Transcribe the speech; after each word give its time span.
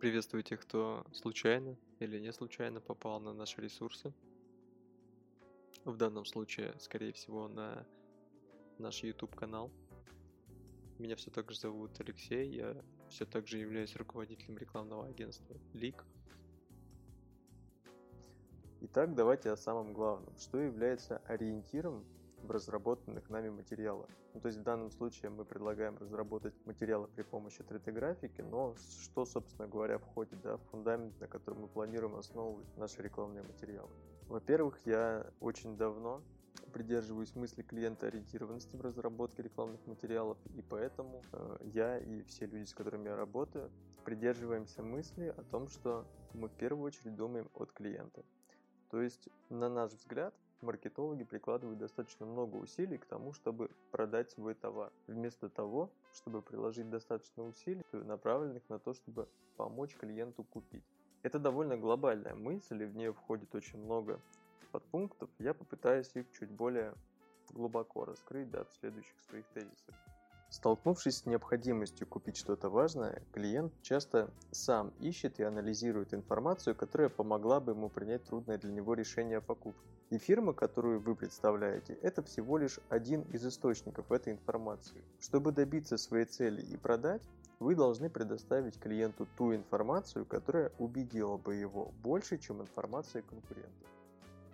Приветствую 0.00 0.44
тех, 0.44 0.60
кто 0.60 1.04
случайно 1.12 1.76
или 1.98 2.20
не 2.20 2.32
случайно 2.32 2.80
попал 2.80 3.18
на 3.18 3.32
наши 3.32 3.60
ресурсы. 3.60 4.14
В 5.84 5.96
данном 5.96 6.24
случае, 6.24 6.72
скорее 6.78 7.12
всего, 7.12 7.48
на 7.48 7.84
наш 8.78 9.02
YouTube 9.02 9.34
канал. 9.34 9.72
Меня 11.00 11.16
все 11.16 11.32
так 11.32 11.50
же 11.50 11.58
зовут 11.58 11.98
Алексей, 11.98 12.48
я 12.48 12.80
все 13.08 13.26
так 13.26 13.48
же 13.48 13.58
являюсь 13.58 13.96
руководителем 13.96 14.56
рекламного 14.56 15.06
агентства 15.06 15.56
Лик. 15.74 16.04
Итак, 18.82 19.16
давайте 19.16 19.50
о 19.50 19.56
самом 19.56 19.94
главном. 19.94 20.38
Что 20.38 20.60
является 20.60 21.18
ориентиром 21.26 22.04
в 22.42 22.50
разработанных 22.50 23.28
нами 23.30 23.50
материалах. 23.50 24.08
Ну, 24.34 24.40
то 24.40 24.48
есть 24.48 24.58
в 24.58 24.62
данном 24.62 24.90
случае 24.90 25.30
мы 25.30 25.44
предлагаем 25.44 25.96
разработать 25.98 26.54
материалы 26.66 27.08
при 27.08 27.22
помощи 27.22 27.60
3D-графики, 27.62 28.40
но 28.40 28.74
что, 29.02 29.24
собственно 29.24 29.68
говоря, 29.68 29.98
входит 29.98 30.40
да, 30.42 30.56
в 30.56 30.62
фундамент, 30.70 31.18
на 31.20 31.26
котором 31.26 31.62
мы 31.62 31.68
планируем 31.68 32.16
основывать 32.16 32.66
наши 32.76 33.02
рекламные 33.02 33.42
материалы. 33.42 33.90
Во-первых, 34.28 34.78
я 34.84 35.26
очень 35.40 35.76
давно 35.76 36.22
придерживаюсь 36.72 37.34
мысли 37.34 37.62
клиента-ориентированности 37.62 38.76
в 38.76 38.80
разработке 38.80 39.42
рекламных 39.42 39.84
материалов, 39.86 40.38
и 40.54 40.62
поэтому 40.62 41.22
э, 41.32 41.56
я 41.62 41.98
и 41.98 42.22
все 42.22 42.46
люди, 42.46 42.64
с 42.64 42.74
которыми 42.74 43.08
я 43.08 43.16
работаю, 43.16 43.70
придерживаемся 44.04 44.82
мысли 44.82 45.34
о 45.36 45.42
том, 45.42 45.68
что 45.68 46.06
мы 46.34 46.48
в 46.48 46.54
первую 46.54 46.84
очередь 46.84 47.14
думаем 47.14 47.48
от 47.54 47.72
клиента. 47.72 48.24
То 48.90 49.02
есть, 49.02 49.28
на 49.50 49.68
наш 49.68 49.92
взгляд, 49.92 50.34
маркетологи 50.60 51.24
прикладывают 51.24 51.78
достаточно 51.78 52.26
много 52.26 52.56
усилий 52.56 52.98
к 52.98 53.06
тому, 53.06 53.32
чтобы 53.32 53.70
продать 53.90 54.30
свой 54.30 54.54
товар, 54.54 54.92
вместо 55.06 55.48
того, 55.48 55.90
чтобы 56.12 56.42
приложить 56.42 56.90
достаточно 56.90 57.44
усилий, 57.44 57.84
направленных 57.92 58.62
на 58.68 58.78
то, 58.78 58.94
чтобы 58.94 59.28
помочь 59.56 59.96
клиенту 59.96 60.44
купить. 60.44 60.84
Это 61.22 61.38
довольно 61.38 61.76
глобальная 61.76 62.34
мысль, 62.34 62.82
и 62.82 62.86
в 62.86 62.96
нее 62.96 63.12
входит 63.12 63.54
очень 63.54 63.78
много 63.78 64.20
подпунктов. 64.70 65.30
Я 65.38 65.54
попытаюсь 65.54 66.10
их 66.14 66.30
чуть 66.32 66.50
более 66.50 66.94
глубоко 67.50 68.04
раскрыть 68.04 68.50
да, 68.50 68.64
в 68.64 68.72
следующих 68.72 69.20
своих 69.22 69.46
тезисах. 69.48 69.94
Столкнувшись 70.50 71.18
с 71.18 71.26
необходимостью 71.26 72.06
купить 72.06 72.38
что-то 72.38 72.70
важное, 72.70 73.22
клиент 73.32 73.72
часто 73.82 74.30
сам 74.50 74.94
ищет 74.98 75.38
и 75.40 75.42
анализирует 75.42 76.14
информацию, 76.14 76.74
которая 76.74 77.10
помогла 77.10 77.60
бы 77.60 77.72
ему 77.72 77.90
принять 77.90 78.24
трудное 78.24 78.56
для 78.56 78.72
него 78.72 78.94
решение 78.94 79.38
о 79.38 79.42
покупке. 79.42 79.86
И 80.08 80.16
фирма, 80.16 80.54
которую 80.54 81.00
вы 81.00 81.14
представляете, 81.14 81.92
это 82.00 82.22
всего 82.22 82.56
лишь 82.56 82.80
один 82.88 83.22
из 83.22 83.44
источников 83.46 84.10
этой 84.10 84.32
информации. 84.32 85.04
Чтобы 85.20 85.52
добиться 85.52 85.98
своей 85.98 86.24
цели 86.24 86.62
и 86.62 86.78
продать, 86.78 87.22
вы 87.60 87.74
должны 87.74 88.08
предоставить 88.08 88.80
клиенту 88.80 89.28
ту 89.36 89.54
информацию, 89.54 90.24
которая 90.24 90.72
убедила 90.78 91.36
бы 91.36 91.56
его 91.56 91.92
больше, 92.02 92.38
чем 92.38 92.62
информация 92.62 93.20
конкурентов. 93.20 93.88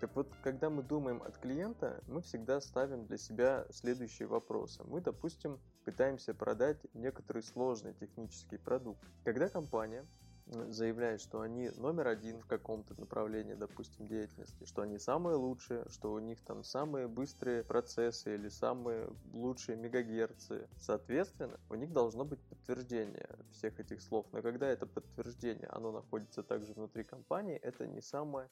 Так 0.00 0.11
вот, 0.17 0.27
когда 0.42 0.70
мы 0.70 0.83
думаем 0.83 1.22
от 1.22 1.39
клиента, 1.39 2.03
мы 2.09 2.20
всегда 2.20 2.61
ставим 2.61 3.06
для 3.06 3.17
себя 3.17 3.65
следующие 3.70 4.27
вопросы. 4.27 4.83
Мы, 4.84 5.00
допустим, 5.00 5.61
пытаемся 5.85 6.35
продать 6.35 6.79
некоторый 6.95 7.43
сложный 7.43 7.95
технический 7.95 8.57
продукт. 8.57 9.03
Когда 9.25 9.49
компания 9.49 10.07
заявляют, 10.47 11.21
что 11.23 11.41
они 11.41 11.71
номер 11.77 12.09
один 12.09 12.39
в 12.41 12.47
каком-то 12.47 12.99
направлении, 13.01 13.55
допустим, 13.55 14.07
деятельности, 14.07 14.65
что 14.65 14.83
они 14.83 14.99
самые 14.99 15.37
лучшие, 15.37 15.87
что 15.89 16.12
у 16.12 16.19
них 16.19 16.41
там 16.43 16.65
самые 16.65 17.09
быстрые 17.09 17.65
процессы 17.65 18.35
или 18.35 18.49
самые 18.49 19.09
лучшие 19.33 19.77
мегагерцы. 19.77 20.69
Соответственно, 20.79 21.59
у 21.71 21.75
них 21.75 21.93
должно 21.93 22.25
быть 22.25 22.41
подтверждение 22.43 23.29
всех 23.53 23.81
этих 23.81 24.03
слов. 24.03 24.27
Но 24.33 24.43
когда 24.43 24.69
это 24.69 24.87
подтверждение, 24.87 25.69
оно 25.69 25.93
находится 25.93 26.43
также 26.43 26.75
внутри 26.75 27.05
компании, 27.05 27.57
это 27.57 27.87
не 27.87 28.03
самое 28.03 28.51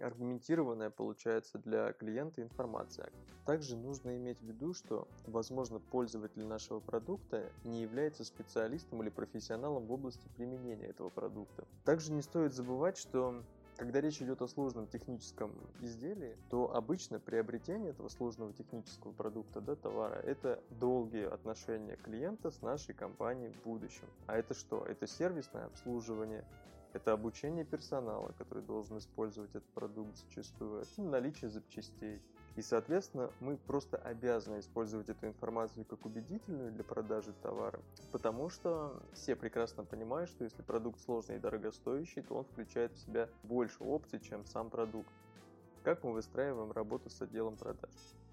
аргументированная 0.00 0.90
получается 0.90 1.58
для 1.58 1.92
клиента 1.92 2.42
информация. 2.42 3.10
Также 3.46 3.76
нужно 3.76 4.16
иметь 4.16 4.38
в 4.40 4.44
виду, 4.44 4.74
что, 4.74 5.08
возможно, 5.26 5.80
пользователь 5.80 6.44
нашего 6.44 6.80
продукта 6.80 7.50
не 7.64 7.82
является 7.82 8.24
специалистом 8.24 9.02
или 9.02 9.10
профессионалом 9.10 9.86
в 9.86 9.92
области 9.92 10.28
применения 10.36 10.86
этого 10.86 11.08
продукта. 11.08 11.64
Также 11.84 12.12
не 12.12 12.22
стоит 12.22 12.52
забывать, 12.54 12.96
что 12.96 13.42
когда 13.76 14.00
речь 14.00 14.20
идет 14.20 14.42
о 14.42 14.48
сложном 14.48 14.86
техническом 14.86 15.52
изделии, 15.80 16.36
то 16.50 16.74
обычно 16.74 17.18
приобретение 17.18 17.90
этого 17.90 18.08
сложного 18.08 18.52
технического 18.52 19.12
продукта, 19.12 19.60
да, 19.60 19.74
товара, 19.74 20.16
это 20.16 20.62
долгие 20.70 21.26
отношения 21.26 21.96
клиента 21.96 22.50
с 22.50 22.60
нашей 22.60 22.94
компанией 22.94 23.50
в 23.50 23.62
будущем. 23.62 24.06
А 24.26 24.36
это 24.36 24.54
что? 24.54 24.84
Это 24.84 25.06
сервисное 25.06 25.64
обслуживание, 25.64 26.44
это 26.92 27.12
обучение 27.12 27.64
персонала, 27.64 28.32
который 28.38 28.62
должен 28.62 28.98
использовать 28.98 29.50
этот 29.50 29.68
продукт 29.74 30.16
зачастую, 30.16 30.82
это 30.82 31.02
наличие 31.02 31.50
запчастей. 31.50 32.20
И, 32.54 32.60
соответственно, 32.60 33.30
мы 33.40 33.56
просто 33.56 33.96
обязаны 33.96 34.60
использовать 34.60 35.08
эту 35.08 35.26
информацию 35.26 35.86
как 35.86 36.04
убедительную 36.04 36.70
для 36.70 36.84
продажи 36.84 37.32
товара, 37.42 37.80
потому 38.10 38.50
что 38.50 39.02
все 39.14 39.34
прекрасно 39.36 39.84
понимают, 39.84 40.28
что 40.28 40.44
если 40.44 40.60
продукт 40.60 41.00
сложный 41.00 41.36
и 41.36 41.40
дорогостоящий, 41.40 42.20
то 42.22 42.34
он 42.34 42.44
включает 42.44 42.92
в 42.92 42.98
себя 42.98 43.28
больше 43.42 43.82
опций, 43.82 44.20
чем 44.20 44.44
сам 44.44 44.68
продукт. 44.68 45.10
Как 45.82 46.04
мы 46.04 46.12
выстраиваем 46.12 46.72
работу 46.72 47.08
с 47.08 47.22
отделом 47.22 47.56
продаж? 47.56 47.90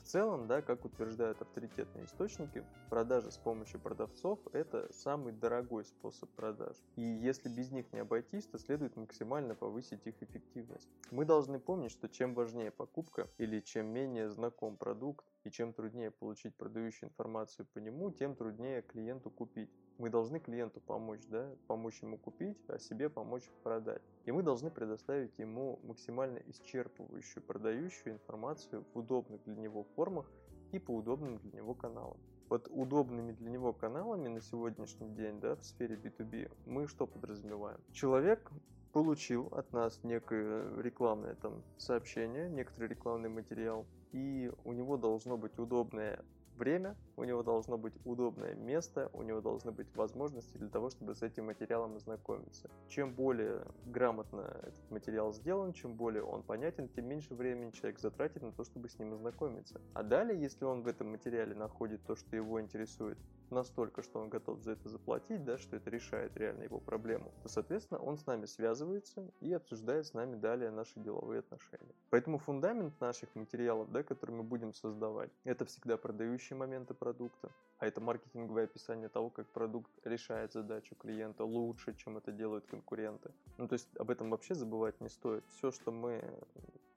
Целом, 0.10 0.48
да, 0.48 0.62
как 0.62 0.86
утверждают 0.86 1.42
авторитетные 1.42 2.06
источники, 2.06 2.66
продажа 2.90 3.30
с 3.30 3.38
помощью 3.38 3.80
продавцов– 3.80 4.40
это 4.54 4.92
самый 4.92 5.34
дорогой 5.34 5.86
способ 5.86 6.30
продаж. 6.32 6.76
И 6.96 7.02
если 7.02 7.48
без 7.48 7.72
них 7.72 7.94
не 7.94 8.00
обойтись, 8.00 8.48
то 8.48 8.58
следует 8.58 8.96
максимально 8.96 9.54
повысить 9.54 10.06
их 10.08 10.22
эффективность. 10.22 10.90
Мы 11.12 11.26
должны 11.26 11.60
помнить, 11.60 11.92
что 11.92 12.10
чем 12.10 12.34
важнее 12.34 12.72
покупка 12.72 13.30
или 13.38 13.60
чем 13.60 13.86
менее 13.88 14.30
знаком 14.30 14.78
продукт, 14.78 15.26
и 15.44 15.52
чем 15.52 15.74
труднее 15.74 16.12
получить 16.12 16.56
продающую 16.56 17.10
информацию 17.10 17.68
по 17.74 17.78
нему, 17.78 18.12
тем 18.12 18.36
труднее 18.36 18.82
клиенту 18.82 19.30
купить. 19.30 19.70
Мы 20.00 20.10
должны 20.10 20.40
клиенту 20.40 20.80
помочь, 20.80 21.28
да, 21.28 21.52
помочь 21.68 22.02
ему 22.02 22.18
купить, 22.18 22.58
а 22.70 22.80
себе 22.80 23.10
помочь 23.10 23.44
продать. 23.64 24.02
И 24.24 24.32
мы 24.32 24.44
должны 24.44 24.72
предоставить 24.72 25.38
ему 25.38 25.78
максимально 25.84 26.38
исчерпывающую 26.38 27.42
продающую 27.42 28.14
информацию 28.14 28.86
в 28.94 28.98
удобных 28.98 29.44
для 29.44 29.58
него 29.58 29.84
формах 29.98 30.32
и 30.72 30.80
по 30.80 30.92
удобным 30.92 31.38
для 31.40 31.52
него 31.52 31.74
каналам. 31.74 32.18
Под 32.48 32.70
удобными 32.70 33.34
для 33.34 33.50
него 33.52 33.74
каналами 33.74 34.30
на 34.30 34.42
сегодняшний 34.42 35.10
день 35.10 35.42
да, 35.42 35.58
в 35.58 35.66
сфере 35.66 35.98
B2B 35.98 36.50
мы 36.66 36.88
что 36.88 37.06
подразумеваем? 37.06 37.82
Человек 37.92 38.50
получил 38.94 39.48
от 39.52 39.74
нас 39.74 40.00
некое 40.04 40.82
рекламное 40.82 41.36
там, 41.36 41.62
сообщение, 41.78 42.50
некоторый 42.50 42.88
рекламный 42.88 43.30
материал, 43.30 43.86
и 44.14 44.50
у 44.64 44.72
него 44.72 44.96
должно 44.96 45.38
быть 45.38 45.60
удобное 45.60 46.24
время, 46.60 46.96
у 47.16 47.24
него 47.24 47.42
должно 47.42 47.78
быть 47.78 47.94
удобное 48.06 48.54
место, 48.54 49.10
у 49.14 49.24
него 49.24 49.42
должны 49.42 49.72
быть 49.72 49.88
возможности 49.96 50.58
для 50.58 50.70
того, 50.70 50.90
чтобы 50.90 51.16
с 51.16 51.24
этим 51.24 51.46
материалом 51.46 51.96
ознакомиться. 51.96 52.70
Чем 52.88 53.14
более 53.14 53.66
грамотно 53.86 54.42
этот 54.42 54.92
материал 54.92 55.34
сделан, 55.34 55.74
чем 55.74 55.96
более 55.96 56.24
он 56.24 56.44
понятен, 56.44 56.90
тем 56.90 57.06
меньше 57.06 57.34
времени 57.34 57.72
человек 57.72 58.00
затратит 58.00 58.44
на 58.44 58.52
то, 58.52 58.64
чтобы 58.64 58.90
с 58.90 59.00
ним 59.00 59.14
ознакомиться. 59.14 59.82
А 59.94 60.04
далее, 60.04 60.40
если 60.40 60.66
он 60.66 60.84
в 60.84 60.88
этом 60.88 61.10
материале 61.12 61.56
находит 61.56 62.04
то, 62.06 62.16
что 62.16 62.36
его 62.36 62.62
интересует, 62.62 63.18
настолько, 63.52 64.02
что 64.02 64.20
он 64.20 64.30
готов 64.30 64.62
за 64.62 64.72
это 64.72 64.90
заплатить, 64.90 65.44
да, 65.44 65.58
что 65.58 65.76
это 65.76 65.90
решает 65.90 66.36
реально 66.38 66.64
его 66.64 66.80
проблему, 66.80 67.32
то, 67.44 67.50
соответственно, 67.50 68.00
он 68.00 68.18
с 68.18 68.26
нами 68.26 68.46
связывается 68.46 69.30
и 69.42 69.54
обсуждает 69.54 70.06
с 70.06 70.14
нами 70.14 70.36
далее 70.36 70.72
наши 70.72 71.00
деловые 71.00 71.40
отношения. 71.40 71.94
Поэтому 72.10 72.38
фундамент 72.38 73.00
наших 73.02 73.34
материалов, 73.36 73.92
да, 73.92 74.04
которые 74.04 74.38
мы 74.38 74.44
будем 74.44 74.74
создавать, 74.74 75.32
это 75.44 75.66
всегда 75.66 75.98
продающие 75.98 76.58
моменты 76.58 76.94
продукта, 76.94 77.52
а 77.78 77.88
это 77.88 78.02
маркетинговое 78.02 78.66
описание 78.66 79.10
того, 79.10 79.30
как 79.30 79.48
продукт 79.48 79.92
решает 80.04 80.54
задачу 80.54 80.96
клиента 80.96 81.44
лучше, 81.44 81.94
чем 81.96 82.18
это 82.18 82.32
делают 82.32 82.66
конкуренты. 82.68 83.32
Ну, 83.58 83.68
то 83.68 83.74
есть 83.74 83.88
об 83.98 84.10
этом 84.10 84.30
вообще 84.30 84.56
забывать 84.56 85.00
не 85.02 85.10
стоит. 85.10 85.44
Все, 85.50 85.72
что 85.72 85.92
мы, 85.92 86.24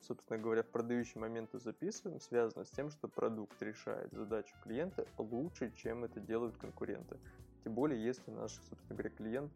собственно 0.02 0.38
говоря, 0.38 0.62
в 0.62 0.68
продающие 0.68 1.20
моменты 1.20 1.58
записываем, 1.58 2.20
связано 2.20 2.64
с 2.64 2.70
тем, 2.70 2.90
что 2.90 3.08
продукт 3.08 3.60
решает 3.62 4.12
задачу 4.12 4.54
клиента 4.62 5.06
лучше, 5.18 5.72
чем 5.76 6.04
это 6.04 6.20
делают 6.20 6.56
конкуренты. 6.56 7.18
Тем 7.64 7.74
более, 7.74 8.02
если 8.02 8.30
наш, 8.30 8.52
собственно 8.52 8.96
говоря, 8.98 9.10
клиент 9.10 9.52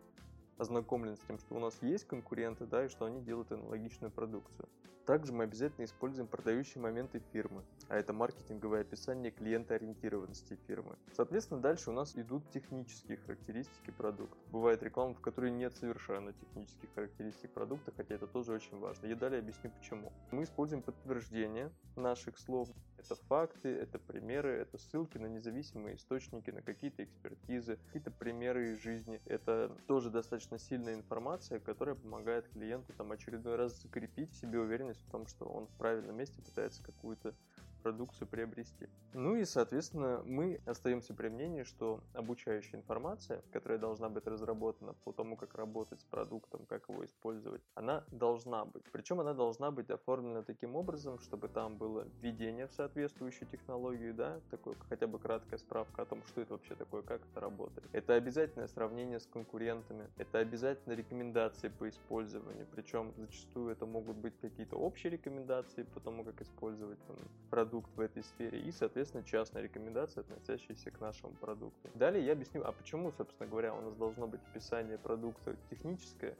ознакомлен 0.58 1.16
с 1.16 1.20
тем, 1.20 1.38
что 1.38 1.54
у 1.54 1.58
нас 1.58 1.76
есть 1.82 2.06
конкуренты, 2.06 2.66
да, 2.66 2.84
и 2.84 2.88
что 2.88 3.04
они 3.06 3.20
делают 3.20 3.52
аналогичную 3.52 4.10
продукцию. 4.10 4.68
Также 5.06 5.32
мы 5.32 5.44
обязательно 5.44 5.84
используем 5.84 6.26
продающие 6.26 6.82
моменты 6.82 7.22
фирмы, 7.32 7.62
а 7.88 7.96
это 7.96 8.12
маркетинговое 8.12 8.80
описание 8.80 9.30
клиентоориентированности 9.30 10.58
фирмы. 10.66 10.96
Соответственно, 11.12 11.60
дальше 11.60 11.90
у 11.90 11.92
нас 11.92 12.16
идут 12.16 12.50
технические 12.50 13.18
характеристики 13.18 13.92
продукта. 13.92 14.36
Бывает 14.50 14.82
реклама, 14.82 15.14
в 15.14 15.20
которой 15.20 15.52
нет 15.52 15.76
совершенно 15.76 16.32
технических 16.32 16.92
характеристик 16.92 17.52
продукта, 17.52 17.92
хотя 17.96 18.16
это 18.16 18.26
тоже 18.26 18.52
очень 18.52 18.80
важно. 18.80 19.06
Я 19.06 19.14
далее 19.14 19.38
объясню 19.38 19.70
почему. 19.70 20.12
Мы 20.32 20.42
используем 20.42 20.82
подтверждение 20.82 21.70
наших 21.94 22.36
слов. 22.36 22.68
Это 23.08 23.20
факты, 23.28 23.68
это 23.68 24.00
примеры, 24.00 24.50
это 24.50 24.78
ссылки 24.78 25.16
на 25.16 25.26
независимые 25.26 25.94
источники, 25.94 26.50
на 26.50 26.60
какие-то 26.60 27.04
экспертизы, 27.04 27.78
какие-то 27.86 28.10
примеры 28.10 28.72
из 28.72 28.78
жизни. 28.78 29.20
Это 29.26 29.78
тоже 29.86 30.10
достаточно 30.10 30.58
сильная 30.58 30.94
информация, 30.94 31.60
которая 31.60 31.94
помогает 31.94 32.48
клиенту 32.48 32.92
там 32.94 33.12
очередной 33.12 33.54
раз 33.54 33.80
закрепить 33.80 34.32
в 34.32 34.36
себе 34.36 34.58
уверенность 34.58 35.04
в 35.04 35.10
том, 35.10 35.28
что 35.28 35.44
он 35.46 35.68
в 35.68 35.74
правильном 35.76 36.16
месте 36.16 36.42
пытается 36.42 36.82
какую-то 36.82 37.36
продукцию 37.86 38.26
приобрести. 38.26 38.88
Ну 39.12 39.36
и, 39.36 39.44
соответственно, 39.44 40.20
мы 40.24 40.60
остаемся 40.66 41.14
при 41.14 41.28
мнении, 41.28 41.62
что 41.62 42.00
обучающая 42.14 42.80
информация, 42.80 43.42
которая 43.52 43.78
должна 43.78 44.08
быть 44.08 44.26
разработана 44.26 44.94
по 45.04 45.12
тому, 45.12 45.36
как 45.36 45.54
работать 45.54 46.00
с 46.00 46.04
продуктом, 46.04 46.66
как 46.66 46.88
его 46.88 47.04
использовать, 47.04 47.62
она 47.74 48.04
должна 48.10 48.64
быть. 48.64 48.82
Причем 48.90 49.20
она 49.20 49.34
должна 49.34 49.70
быть 49.70 49.88
оформлена 49.88 50.42
таким 50.42 50.74
образом, 50.74 51.20
чтобы 51.20 51.46
там 51.46 51.76
было 51.76 52.08
введение 52.20 52.66
в 52.66 52.72
соответствующую 52.72 53.48
технологию, 53.48 54.12
да, 54.14 54.40
такое 54.50 54.74
хотя 54.88 55.06
бы 55.06 55.20
краткая 55.20 55.58
справка 55.60 56.02
о 56.02 56.06
том, 56.06 56.24
что 56.24 56.40
это 56.40 56.54
вообще 56.54 56.74
такое, 56.74 57.02
как 57.02 57.20
это 57.30 57.40
работает. 57.40 57.88
Это 57.92 58.14
обязательное 58.14 58.66
сравнение 58.66 59.20
с 59.20 59.26
конкурентами, 59.26 60.08
это 60.18 60.38
обязательно 60.38 60.94
рекомендации 60.94 61.68
по 61.68 61.88
использованию, 61.88 62.66
причем 62.74 63.14
зачастую 63.16 63.70
это 63.70 63.86
могут 63.86 64.16
быть 64.16 64.36
какие-то 64.40 64.74
общие 64.76 65.12
рекомендации 65.12 65.84
по 65.84 66.00
тому, 66.00 66.24
как 66.24 66.40
использовать 66.42 66.98
там, 67.06 67.16
продукт 67.48 67.75
продукт 67.76 67.96
в 67.96 68.00
этой 68.00 68.22
сфере 68.22 68.60
и, 68.60 68.72
соответственно, 68.72 69.22
частная 69.22 69.62
рекомендация, 69.62 70.22
относящаяся 70.22 70.90
к 70.90 71.00
нашему 71.00 71.34
продукту. 71.34 71.90
Далее 71.94 72.24
я 72.24 72.32
объясню, 72.32 72.62
а 72.64 72.72
почему, 72.72 73.12
собственно 73.12 73.48
говоря, 73.48 73.74
у 73.74 73.80
нас 73.80 73.94
должно 73.94 74.26
быть 74.26 74.40
описание 74.50 74.98
продукта 74.98 75.56
техническое, 75.68 76.34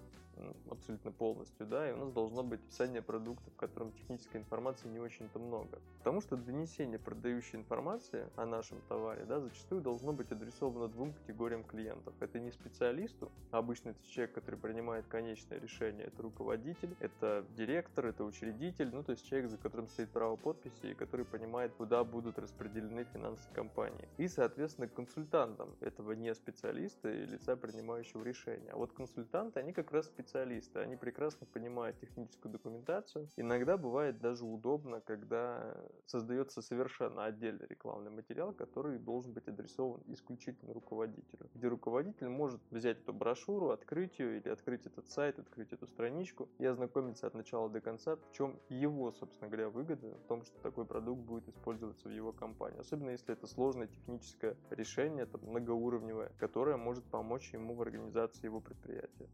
абсолютно 0.70 1.12
полностью, 1.12 1.66
да, 1.66 1.88
и 1.88 1.92
у 1.92 1.96
нас 1.96 2.12
должно 2.12 2.42
быть 2.42 2.60
описание 2.60 3.02
продукта, 3.02 3.50
в 3.50 3.56
котором 3.56 3.92
технической 3.92 4.40
информации 4.40 4.88
не 4.88 4.98
очень-то 4.98 5.38
много. 5.38 5.80
Потому 5.98 6.20
что 6.20 6.36
донесение 6.36 6.98
продающей 6.98 7.58
информации 7.58 8.28
о 8.36 8.46
нашем 8.46 8.80
товаре, 8.88 9.24
да, 9.24 9.40
зачастую 9.40 9.80
должно 9.80 10.12
быть 10.12 10.30
адресовано 10.30 10.88
двум 10.88 11.12
категориям 11.12 11.64
клиентов. 11.64 12.14
Это 12.20 12.38
не 12.38 12.50
специалисту, 12.50 13.32
а 13.50 13.58
обычно 13.58 13.90
это 13.90 14.06
человек, 14.06 14.34
который 14.34 14.60
принимает 14.60 15.06
конечное 15.06 15.58
решение, 15.58 16.06
это 16.06 16.22
руководитель, 16.22 16.94
это 17.00 17.44
директор, 17.56 18.06
это 18.06 18.24
учредитель, 18.24 18.90
ну, 18.92 19.02
то 19.02 19.12
есть 19.12 19.26
человек, 19.26 19.50
за 19.50 19.58
которым 19.58 19.88
стоит 19.88 20.10
право 20.10 20.36
подписи 20.36 20.86
и 20.86 20.94
который 20.94 21.24
понимает, 21.24 21.72
куда 21.74 22.04
будут 22.04 22.38
распределены 22.38 23.04
финансы 23.04 23.48
компании. 23.52 24.08
И, 24.18 24.28
соответственно, 24.28 24.88
консультантам 24.88 25.74
этого 25.80 26.12
не 26.12 26.34
специалиста 26.34 27.10
и 27.10 27.26
лица, 27.26 27.56
принимающего 27.56 28.22
решения. 28.22 28.70
А 28.70 28.76
вот 28.76 28.92
консультанты, 28.92 29.60
они 29.60 29.72
как 29.72 29.90
раз 29.92 30.06
специалисты 30.06 30.25
специалисты, 30.26 30.80
они 30.80 30.96
прекрасно 30.96 31.46
понимают 31.46 31.98
техническую 32.00 32.52
документацию. 32.52 33.28
Иногда 33.36 33.76
бывает 33.76 34.20
даже 34.20 34.44
удобно, 34.44 35.00
когда 35.00 35.76
создается 36.06 36.62
совершенно 36.62 37.24
отдельный 37.24 37.66
рекламный 37.68 38.10
материал, 38.10 38.52
который 38.52 38.98
должен 38.98 39.32
быть 39.32 39.46
адресован 39.48 40.02
исключительно 40.06 40.74
руководителю. 40.74 41.48
Где 41.54 41.68
руководитель 41.68 42.28
может 42.28 42.60
взять 42.70 42.98
эту 42.98 43.12
брошюру, 43.12 43.70
открыть 43.70 44.18
ее 44.18 44.38
или 44.38 44.48
открыть 44.48 44.84
этот 44.86 45.08
сайт, 45.08 45.38
открыть 45.38 45.72
эту 45.72 45.86
страничку 45.86 46.48
и 46.58 46.66
ознакомиться 46.66 47.26
от 47.26 47.34
начала 47.34 47.68
до 47.68 47.80
конца, 47.80 48.16
в 48.16 48.32
чем 48.32 48.58
его, 48.68 49.12
собственно 49.12 49.48
говоря, 49.48 49.68
выгода 49.70 50.14
в 50.14 50.26
том, 50.26 50.44
что 50.44 50.58
такой 50.60 50.86
продукт 50.86 51.22
будет 51.22 51.48
использоваться 51.48 52.08
в 52.08 52.12
его 52.12 52.32
компании. 52.32 52.80
Особенно 52.80 53.10
если 53.10 53.32
это 53.32 53.46
сложное 53.46 53.86
техническое 53.86 54.56
решение, 54.70 55.26
там, 55.26 55.40
многоуровневое, 55.42 56.32
которое 56.38 56.76
может 56.76 57.04
помочь 57.04 57.52
ему 57.52 57.74
в 57.74 57.82
организации 57.82 58.46
его 58.46 58.60
предприятия. 58.60 59.28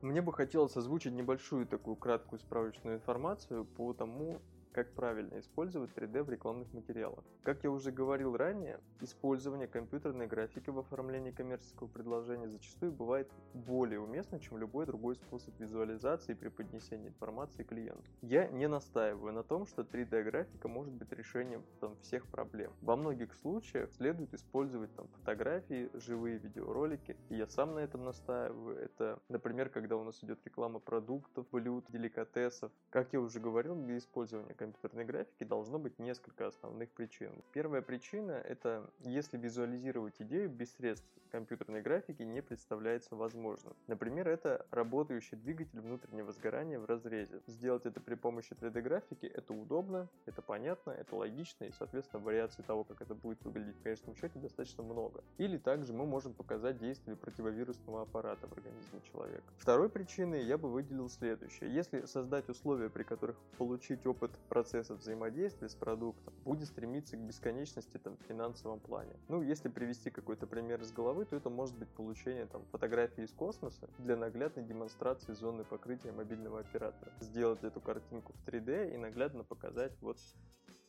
Мне 0.00 0.22
бы 0.22 0.32
хотелось 0.32 0.76
озвучить 0.76 1.12
небольшую 1.12 1.66
такую 1.66 1.96
краткую 1.96 2.38
справочную 2.40 2.96
информацию 2.96 3.66
по 3.66 3.92
тому, 3.92 4.40
как 4.84 4.94
правильно 4.94 5.38
использовать 5.38 5.90
3D 5.90 6.22
в 6.22 6.30
рекламных 6.30 6.72
материалах. 6.72 7.22
Как 7.42 7.64
я 7.64 7.70
уже 7.70 7.92
говорил 7.92 8.34
ранее, 8.34 8.80
использование 9.02 9.68
компьютерной 9.68 10.26
графики 10.26 10.70
в 10.70 10.78
оформлении 10.78 11.32
коммерческого 11.32 11.86
предложения 11.86 12.48
зачастую 12.48 12.90
бывает 12.92 13.30
более 13.52 14.00
уместно, 14.00 14.40
чем 14.40 14.56
любой 14.56 14.86
другой 14.86 15.16
способ 15.16 15.52
визуализации 15.60 16.32
и 16.32 16.34
преподнесения 16.34 17.08
информации 17.08 17.62
клиенту. 17.62 18.10
Я 18.22 18.48
не 18.48 18.68
настаиваю 18.68 19.34
на 19.34 19.42
том, 19.42 19.66
что 19.66 19.82
3D-графика 19.82 20.66
может 20.66 20.94
быть 20.94 21.12
решением 21.12 21.62
там, 21.78 21.94
всех 22.00 22.26
проблем. 22.28 22.72
Во 22.80 22.96
многих 22.96 23.34
случаях 23.34 23.92
следует 23.92 24.32
использовать 24.32 24.94
там, 24.96 25.08
фотографии, 25.08 25.90
живые 25.92 26.38
видеоролики, 26.38 27.18
и 27.28 27.34
я 27.34 27.46
сам 27.46 27.74
на 27.74 27.80
этом 27.80 28.04
настаиваю. 28.04 28.78
Это, 28.78 29.20
например, 29.28 29.68
когда 29.68 29.96
у 29.96 30.04
нас 30.04 30.24
идет 30.24 30.38
реклама 30.46 30.78
продуктов, 30.78 31.46
блюд, 31.50 31.84
деликатесов. 31.90 32.72
Как 32.88 33.12
я 33.12 33.20
уже 33.20 33.40
говорил, 33.40 33.74
для 33.74 33.98
использования 33.98 34.54
компьютерной 34.54 34.69
графики 35.04 35.44
должно 35.44 35.78
быть 35.78 35.98
несколько 35.98 36.46
основных 36.46 36.90
причин. 36.90 37.32
Первая 37.52 37.82
причина– 37.82 38.32
это 38.48 38.90
если 39.00 39.38
визуализировать 39.38 40.20
идею 40.20 40.48
без 40.50 40.72
средств 40.74 41.08
компьютерной 41.30 41.80
графики 41.80 42.22
не 42.22 42.42
представляется 42.42 43.16
возможным. 43.16 43.74
Например, 43.86 44.28
это 44.28 44.66
работающий 44.70 45.36
двигатель 45.36 45.80
внутреннего 45.80 46.32
сгорания 46.32 46.78
в 46.78 46.84
разрезе. 46.84 47.40
Сделать 47.46 47.86
это 47.86 48.00
при 48.00 48.14
помощи 48.14 48.52
3D-графики– 48.52 49.26
это 49.34 49.54
удобно, 49.54 50.08
это 50.26 50.42
понятно, 50.42 50.90
это 50.90 51.16
логично, 51.16 51.64
и, 51.64 51.72
соответственно, 51.72 52.22
вариаций 52.22 52.64
того, 52.64 52.84
как 52.84 53.00
это 53.00 53.14
будет 53.14 53.42
выглядеть 53.42 53.76
в 53.76 53.82
конечном 53.82 54.16
счете, 54.16 54.38
достаточно 54.38 54.82
много. 54.82 55.22
Или 55.38 55.56
также 55.56 55.92
мы 55.92 56.04
можем 56.06 56.34
показать 56.34 56.78
действие 56.78 57.16
противовирусного 57.16 58.02
аппарата 58.02 58.46
в 58.46 58.52
организме 58.52 59.00
человека. 59.12 59.44
Второй 59.58 59.88
причиной 59.88 60.44
я 60.44 60.58
бы 60.58 60.70
выделил 60.70 61.08
следующее. 61.08 61.72
Если 61.72 62.04
создать 62.06 62.48
условия, 62.48 62.90
при 62.90 63.04
которых 63.04 63.36
получить 63.58 64.04
опыт 64.06 64.30
процесса 64.50 64.94
взаимодействия 64.94 65.68
с 65.68 65.74
продуктом 65.74 66.34
будет 66.44 66.66
стремиться 66.66 67.16
к 67.16 67.20
бесконечности 67.20 67.96
там, 67.98 68.16
в 68.16 68.22
финансовом 68.28 68.80
плане. 68.80 69.14
Ну, 69.28 69.42
если 69.42 69.68
привести 69.68 70.10
какой-то 70.10 70.46
пример 70.46 70.82
из 70.82 70.92
головы, 70.92 71.24
то 71.24 71.36
это 71.36 71.48
может 71.48 71.78
быть 71.78 71.88
получение 71.88 72.46
там, 72.46 72.66
фотографии 72.72 73.22
из 73.22 73.32
космоса 73.32 73.88
для 73.98 74.16
наглядной 74.16 74.64
демонстрации 74.64 75.32
зоны 75.32 75.64
покрытия 75.64 76.10
мобильного 76.10 76.58
оператора. 76.58 77.12
Сделать 77.20 77.62
эту 77.62 77.80
картинку 77.80 78.32
в 78.32 78.48
3D 78.48 78.92
и 78.92 78.96
наглядно 78.98 79.44
показать 79.44 79.92
вот 80.02 80.18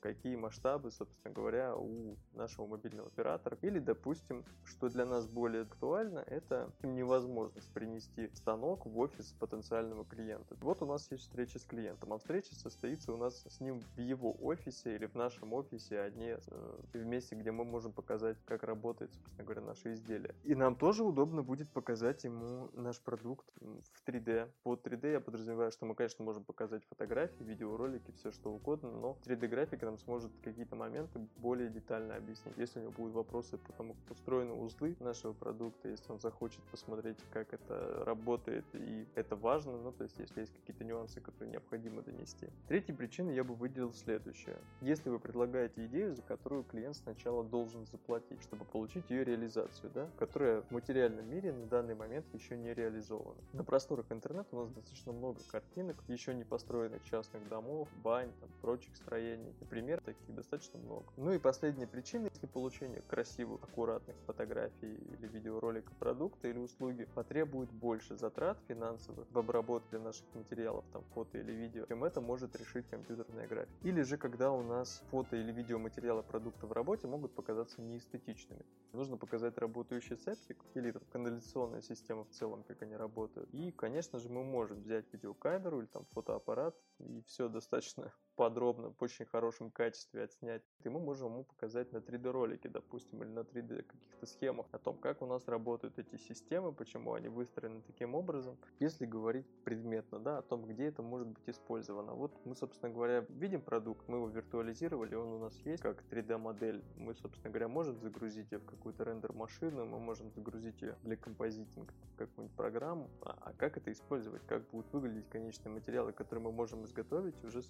какие 0.01 0.35
масштабы, 0.35 0.91
собственно 0.91 1.33
говоря, 1.33 1.75
у 1.75 2.17
нашего 2.33 2.67
мобильного 2.67 3.07
оператора. 3.07 3.57
Или, 3.61 3.79
допустим, 3.79 4.43
что 4.65 4.89
для 4.89 5.05
нас 5.05 5.27
более 5.27 5.63
актуально, 5.63 6.19
это 6.19 6.71
невозможность 6.83 7.71
принести 7.71 8.29
станок 8.33 8.85
в 8.85 8.97
офис 8.97 9.33
потенциального 9.39 10.03
клиента. 10.03 10.57
Вот 10.61 10.81
у 10.81 10.85
нас 10.85 11.09
есть 11.11 11.23
встреча 11.23 11.59
с 11.59 11.63
клиентом, 11.65 12.13
а 12.13 12.17
встреча 12.17 12.55
состоится 12.55 13.13
у 13.13 13.17
нас 13.17 13.43
с 13.47 13.59
ним 13.59 13.81
в 13.95 13.99
его 13.99 14.35
офисе 14.41 14.95
или 14.95 15.05
в 15.05 15.15
нашем 15.15 15.53
офисе, 15.53 15.99
а 15.99 16.09
не 16.09 16.35
э, 16.35 16.79
в 16.93 17.05
месте, 17.05 17.35
где 17.35 17.51
мы 17.51 17.63
можем 17.63 17.93
показать, 17.93 18.37
как 18.45 18.63
работает, 18.63 19.13
собственно 19.13 19.43
говоря, 19.43 19.61
наше 19.61 19.93
изделие. 19.93 20.35
И 20.43 20.55
нам 20.55 20.75
тоже 20.75 21.03
удобно 21.03 21.43
будет 21.43 21.69
показать 21.69 22.23
ему 22.23 22.69
наш 22.73 22.99
продукт 22.99 23.45
в 23.59 24.07
3D. 24.07 24.49
Под 24.63 24.85
3D 24.85 25.11
я 25.11 25.19
подразумеваю, 25.19 25.71
что 25.71 25.85
мы, 25.85 25.95
конечно, 25.95 26.25
можем 26.25 26.43
показать 26.43 26.83
фотографии, 26.85 27.43
видеоролики, 27.43 28.11
все 28.11 28.31
что 28.31 28.51
угодно, 28.51 28.91
но 28.91 29.17
3D-графика 29.25 29.90
нам 29.91 29.97
сможет 29.99 30.31
какие-то 30.43 30.75
моменты 30.75 31.19
более 31.37 31.69
детально 31.69 32.15
объяснить. 32.15 32.57
Если 32.57 32.79
у 32.79 32.83
него 32.83 32.93
будут 32.93 33.13
вопросы 33.13 33.57
по 33.57 33.73
тому, 33.73 33.93
как 33.93 34.17
устроены 34.17 34.53
узлы 34.53 34.95
нашего 34.99 35.33
продукта, 35.33 35.89
если 35.89 36.11
он 36.11 36.19
захочет 36.19 36.61
посмотреть, 36.71 37.17
как 37.31 37.53
это 37.53 38.03
работает, 38.05 38.65
и 38.73 39.05
это 39.15 39.35
важно, 39.35 39.77
ну, 39.77 39.91
то 39.91 40.03
есть, 40.03 40.17
если 40.17 40.41
есть 40.41 40.53
какие-то 40.53 40.83
нюансы, 40.83 41.19
которые 41.19 41.51
необходимо 41.51 42.01
донести. 42.01 42.47
Третьей 42.67 42.95
причиной 42.95 43.35
я 43.35 43.43
бы 43.43 43.53
выделил 43.53 43.93
следующее. 43.93 44.57
Если 44.81 45.09
вы 45.09 45.19
предлагаете 45.19 45.85
идею, 45.85 46.15
за 46.15 46.21
которую 46.21 46.63
клиент 46.63 46.95
сначала 46.95 47.43
должен 47.43 47.85
заплатить, 47.85 48.41
чтобы 48.41 48.65
получить 48.65 49.09
ее 49.09 49.23
реализацию, 49.25 49.91
да, 49.93 50.09
которая 50.17 50.61
в 50.61 50.71
материальном 50.71 51.29
мире 51.29 51.51
на 51.51 51.65
данный 51.65 51.95
момент 51.95 52.25
еще 52.33 52.55
не 52.55 52.73
реализована. 52.73 53.41
На 53.53 53.63
просторах 53.63 54.11
интернета 54.11 54.47
у 54.55 54.59
нас 54.61 54.69
достаточно 54.69 55.11
много 55.11 55.39
картинок, 55.51 55.97
еще 56.07 56.33
не 56.33 56.45
построенных 56.45 57.03
частных 57.03 57.47
домов, 57.49 57.89
бань, 58.03 58.31
там, 58.39 58.49
прочих 58.61 58.95
строений. 58.95 59.53
Например, 59.59 59.80
пример 59.81 59.99
таких 60.01 60.35
достаточно 60.35 60.79
много. 60.79 61.05
Ну 61.17 61.33
и 61.33 61.39
последняя 61.39 61.87
причина, 61.87 62.27
если 62.31 62.45
получение 62.45 63.01
красивых, 63.01 63.63
аккуратных 63.63 64.15
фотографий 64.27 64.93
или 64.93 65.27
видеоролика 65.27 65.91
продукта 65.95 66.47
или 66.47 66.59
услуги 66.59 67.05
потребует 67.15 67.71
больше 67.71 68.15
затрат 68.15 68.59
финансовых 68.67 69.25
в 69.31 69.39
обработке 69.39 69.97
наших 69.97 70.27
материалов, 70.35 70.85
там 70.93 71.03
фото 71.15 71.39
или 71.39 71.51
видео, 71.51 71.85
чем 71.87 72.03
это 72.03 72.21
может 72.21 72.55
решить 72.55 72.87
компьютерная 72.89 73.47
графика. 73.47 73.75
Или 73.81 74.03
же 74.03 74.17
когда 74.17 74.51
у 74.51 74.61
нас 74.61 75.01
фото 75.09 75.35
или 75.35 75.51
видеоматериалы 75.51 76.21
продукта 76.21 76.67
в 76.67 76.71
работе 76.71 77.07
могут 77.07 77.33
показаться 77.33 77.81
неэстетичными. 77.81 78.63
Нужно 78.93 79.17
показать 79.17 79.57
работающий 79.57 80.17
септик 80.17 80.63
или 80.75 80.91
там, 80.91 81.01
канализационная 81.11 81.81
система 81.81 82.25
в 82.25 82.29
целом, 82.29 82.63
как 82.63 82.83
они 82.83 82.95
работают. 82.95 83.49
И, 83.51 83.71
конечно 83.71 84.19
же, 84.19 84.29
мы 84.29 84.43
можем 84.43 84.81
взять 84.81 85.11
видеокамеру 85.11 85.79
или 85.79 85.87
там 85.87 86.05
фотоаппарат 86.11 86.75
и 86.99 87.23
все 87.23 87.49
достаточно 87.49 88.13
подробно, 88.41 88.89
в 88.89 89.03
очень 89.03 89.25
хорошем 89.25 89.69
качестве 89.69 90.23
отснять, 90.23 90.63
и 90.83 90.89
мы 90.89 90.99
можем 90.99 91.27
ему 91.27 91.43
показать 91.43 91.91
на 91.91 91.97
3D-ролике, 91.97 92.69
допустим, 92.69 93.21
или 93.21 93.29
на 93.29 93.41
3D 93.41 93.83
каких-то 93.83 94.25
схемах 94.25 94.65
о 94.71 94.79
том, 94.79 94.97
как 94.97 95.21
у 95.21 95.27
нас 95.27 95.47
работают 95.47 95.99
эти 95.99 96.17
системы, 96.17 96.73
почему 96.73 97.13
они 97.13 97.27
выстроены 97.27 97.83
таким 97.85 98.15
образом. 98.15 98.57
Если 98.79 99.05
говорить 99.05 99.45
предметно, 99.63 100.17
да, 100.17 100.39
о 100.39 100.41
том, 100.41 100.65
где 100.65 100.85
это 100.85 101.03
может 101.03 101.27
быть 101.27 101.47
использовано. 101.47 102.13
Вот 102.13 102.31
мы, 102.43 102.55
собственно 102.55 102.91
говоря, 102.91 103.27
видим 103.29 103.61
продукт, 103.61 104.07
мы 104.07 104.17
его 104.17 104.27
виртуализировали, 104.27 105.13
он 105.13 105.33
у 105.33 105.37
нас 105.37 105.55
есть 105.59 105.83
как 105.83 106.03
3D-модель. 106.09 106.83
Мы, 106.95 107.13
собственно 107.13 107.51
говоря, 107.51 107.67
можем 107.67 107.99
загрузить 107.99 108.51
ее 108.51 108.57
в 108.57 108.65
какую-то 108.65 109.03
рендер-машину, 109.03 109.85
мы 109.85 109.99
можем 109.99 110.31
загрузить 110.31 110.81
ее 110.81 110.97
для 111.03 111.15
композитинга 111.15 111.93
в 112.15 112.17
какую-нибудь 112.17 112.57
программу. 112.57 113.07
А, 113.21 113.37
а 113.39 113.53
как 113.53 113.77
это 113.77 113.91
использовать? 113.91 114.41
Как 114.47 114.67
будут 114.71 114.91
выглядеть 114.91 115.29
конечные 115.29 115.71
материалы, 115.71 116.11
которые 116.11 116.43
мы 116.43 116.51
можем 116.51 116.85
изготовить 116.85 117.43
уже 117.43 117.61
с 117.61 117.67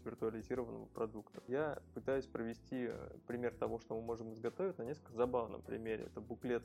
виртуализированного 0.62 0.86
продукта? 0.88 1.42
Я 1.48 1.78
пытаюсь 1.94 2.26
провести 2.26 2.88
э, 2.90 3.10
пример 3.28 3.54
того, 3.54 3.80
что 3.80 3.96
мы 3.96 4.02
можем 4.02 4.34
изготовить 4.34 4.78
на 4.78 4.84
несколько 4.84 5.14
забавном 5.14 5.62
примере. 5.62 6.06
Это 6.06 6.22
буклет 6.22 6.64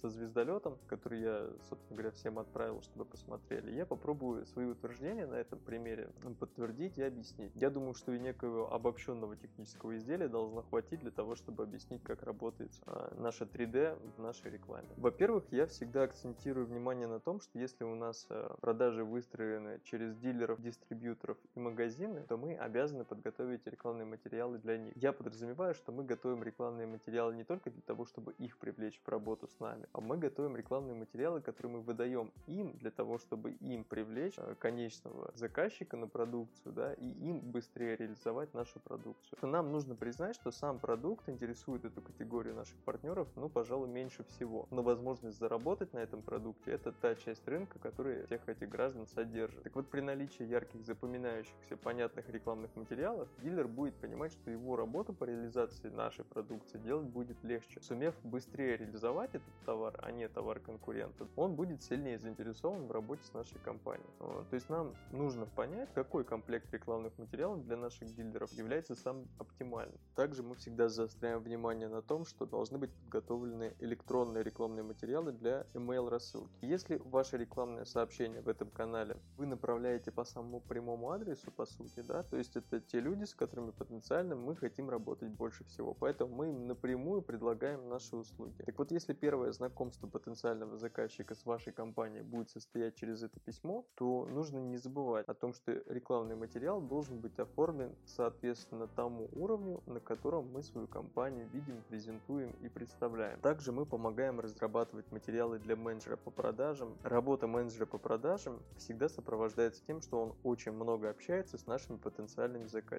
со 0.00 0.08
звездолетом, 0.08 0.78
который 0.86 1.20
я, 1.20 1.50
собственно 1.68 1.96
говоря, 1.96 2.10
всем 2.12 2.38
отправил, 2.38 2.82
чтобы 2.82 3.04
посмотрели. 3.04 3.72
Я 3.72 3.86
попробую 3.86 4.46
свои 4.46 4.66
утверждения 4.66 5.26
на 5.26 5.34
этом 5.34 5.58
примере 5.58 6.10
подтвердить 6.38 6.98
и 6.98 7.02
объяснить. 7.02 7.52
Я 7.54 7.70
думаю, 7.70 7.94
что 7.94 8.12
и 8.12 8.18
некого 8.18 8.72
обобщенного 8.74 9.36
технического 9.36 9.96
изделия 9.96 10.28
должно 10.28 10.62
хватить 10.62 11.00
для 11.00 11.10
того, 11.10 11.34
чтобы 11.34 11.62
объяснить, 11.62 12.02
как 12.02 12.22
работает 12.22 12.72
а, 12.86 13.14
наша 13.18 13.44
3D 13.44 13.98
в 14.16 14.20
нашей 14.20 14.50
рекламе. 14.50 14.88
Во-первых, 14.96 15.44
я 15.50 15.66
всегда 15.66 16.04
акцентирую 16.04 16.66
внимание 16.66 17.06
на 17.06 17.20
том, 17.20 17.40
что 17.40 17.58
если 17.58 17.84
у 17.84 17.94
нас 17.94 18.26
а, 18.30 18.56
продажи 18.60 19.04
выстроены 19.04 19.80
через 19.84 20.16
дилеров, 20.16 20.60
дистрибьюторов 20.60 21.38
и 21.54 21.60
магазины, 21.60 22.24
то 22.28 22.36
мы 22.36 22.56
обязаны 22.56 23.04
подготовить 23.04 23.33
рекламные 23.38 24.04
материалы 24.04 24.58
для 24.58 24.78
них. 24.78 24.92
Я 24.96 25.12
подразумеваю, 25.12 25.74
что 25.74 25.92
мы 25.92 26.04
готовим 26.04 26.42
рекламные 26.42 26.86
материалы 26.86 27.34
не 27.34 27.44
только 27.44 27.70
для 27.70 27.82
того, 27.82 28.04
чтобы 28.04 28.32
их 28.34 28.58
привлечь 28.58 29.00
в 29.04 29.08
работу 29.08 29.48
с 29.48 29.60
нами, 29.60 29.86
а 29.92 30.00
мы 30.00 30.16
готовим 30.16 30.56
рекламные 30.56 30.94
материалы, 30.94 31.40
которые 31.40 31.74
мы 31.74 31.80
выдаем 31.80 32.32
им 32.46 32.76
для 32.78 32.90
того, 32.90 33.18
чтобы 33.18 33.52
им 33.52 33.84
привлечь 33.84 34.34
а, 34.38 34.54
конечного 34.54 35.30
заказчика 35.34 35.96
на 35.96 36.06
продукцию, 36.06 36.72
да, 36.72 36.94
и 36.94 37.06
им 37.06 37.40
быстрее 37.40 37.96
реализовать 37.96 38.54
нашу 38.54 38.80
продукцию. 38.80 39.38
Нам 39.42 39.72
нужно 39.72 39.94
признать, 39.94 40.34
что 40.34 40.50
сам 40.50 40.78
продукт 40.78 41.28
интересует 41.28 41.84
эту 41.84 42.02
категорию 42.02 42.54
наших 42.54 42.76
партнеров, 42.84 43.28
ну, 43.36 43.48
пожалуй, 43.48 43.88
меньше 43.88 44.24
всего. 44.24 44.66
Но 44.70 44.82
возможность 44.82 45.38
заработать 45.38 45.92
на 45.92 45.98
этом 45.98 46.22
продукте– 46.22 46.70
это 46.72 46.92
та 46.92 47.14
часть 47.14 47.46
рынка, 47.46 47.78
которая 47.78 48.26
всех 48.26 48.48
этих 48.48 48.68
граждан 48.68 49.06
содержит. 49.06 49.62
Так 49.62 49.74
вот, 49.74 49.88
при 49.88 50.00
наличии 50.00 50.44
ярких, 50.44 50.84
запоминающихся, 50.84 51.76
понятных 51.76 52.28
рекламных 52.28 52.74
материалов, 52.76 53.13
дилер 53.42 53.68
будет 53.68 53.94
понимать, 53.96 54.32
что 54.32 54.50
его 54.50 54.76
работу 54.76 55.12
по 55.12 55.24
реализации 55.24 55.88
нашей 55.88 56.24
продукции 56.24 56.78
делать 56.78 57.06
будет 57.06 57.42
легче. 57.42 57.80
Сумев 57.80 58.14
быстрее 58.24 58.76
реализовать 58.76 59.34
этот 59.34 59.52
товар, 59.64 59.98
а 60.02 60.10
не 60.10 60.28
товар 60.28 60.60
конкурента, 60.60 61.26
он 61.36 61.54
будет 61.54 61.82
сильнее 61.82 62.18
заинтересован 62.18 62.86
в 62.86 62.92
работе 62.92 63.24
с 63.24 63.32
нашей 63.32 63.58
компанией. 63.60 64.08
То 64.18 64.54
есть 64.54 64.68
нам 64.68 64.94
нужно 65.12 65.46
понять, 65.46 65.88
какой 65.94 66.24
комплект 66.24 66.72
рекламных 66.72 67.16
материалов 67.18 67.64
для 67.64 67.76
наших 67.76 68.14
дилеров 68.14 68.52
является 68.52 68.94
самым 68.94 69.28
оптимальным. 69.38 69.98
Также 70.14 70.42
мы 70.42 70.54
всегда 70.54 70.88
заостряем 70.88 71.40
внимание 71.40 71.88
на 71.88 72.02
том, 72.02 72.24
что 72.24 72.46
должны 72.46 72.78
быть 72.78 72.90
подготовлены 72.92 73.74
электронные 73.80 74.42
рекламные 74.42 74.82
материалы 74.82 75.32
для 75.32 75.66
email 75.74 76.08
рассылки. 76.08 76.52
Если 76.62 77.00
ваше 77.04 77.36
рекламное 77.36 77.84
сообщение 77.84 78.40
в 78.40 78.48
этом 78.48 78.70
канале 78.70 79.16
вы 79.36 79.46
направляете 79.46 80.10
по 80.10 80.24
самому 80.24 80.60
прямому 80.60 81.10
адресу, 81.10 81.50
по 81.50 81.66
сути, 81.66 82.00
да, 82.00 82.22
то 82.22 82.36
есть 82.36 82.56
это 82.56 82.80
те 82.80 83.00
люди, 83.04 83.24
с 83.24 83.34
которыми 83.34 83.70
потенциально 83.70 84.34
мы 84.34 84.56
хотим 84.56 84.88
работать 84.88 85.28
больше 85.28 85.62
всего, 85.64 85.94
поэтому 85.94 86.34
мы 86.34 86.48
им 86.48 86.66
напрямую 86.66 87.20
предлагаем 87.20 87.88
наши 87.88 88.16
услуги. 88.16 88.62
Так 88.64 88.78
вот, 88.78 88.90
если 88.90 89.12
первое 89.12 89.52
знакомство 89.52 90.06
потенциального 90.06 90.76
заказчика 90.78 91.34
с 91.34 91.44
вашей 91.44 91.72
компанией 91.72 92.22
будет 92.22 92.50
состоять 92.50 92.96
через 92.96 93.22
это 93.22 93.38
письмо, 93.40 93.84
то 93.94 94.26
нужно 94.26 94.58
не 94.58 94.78
забывать 94.78 95.28
о 95.28 95.34
том, 95.34 95.52
что 95.52 95.72
рекламный 95.86 96.34
материал 96.34 96.80
должен 96.80 97.20
быть 97.20 97.38
оформлен 97.38 97.94
соответственно 98.06 98.88
тому 98.88 99.28
уровню, 99.32 99.82
на 99.86 100.00
котором 100.00 100.50
мы 100.50 100.62
свою 100.62 100.86
компанию 100.86 101.46
видим, 101.52 101.82
презентуем 101.88 102.52
и 102.62 102.68
представляем. 102.68 103.38
Также 103.40 103.70
мы 103.70 103.84
помогаем 103.84 104.40
разрабатывать 104.40 105.12
материалы 105.12 105.58
для 105.58 105.76
менеджера 105.76 106.16
по 106.16 106.30
продажам. 106.30 106.96
Работа 107.02 107.46
менеджера 107.46 107.84
по 107.84 107.98
продажам 107.98 108.62
всегда 108.78 109.10
сопровождается 109.10 109.84
тем, 109.86 110.00
что 110.00 110.22
он 110.22 110.34
очень 110.42 110.72
много 110.72 111.10
общается 111.10 111.58
с 111.58 111.66
нашими 111.66 111.98
потенциальными 111.98 112.64
заказчиками. 112.64 112.93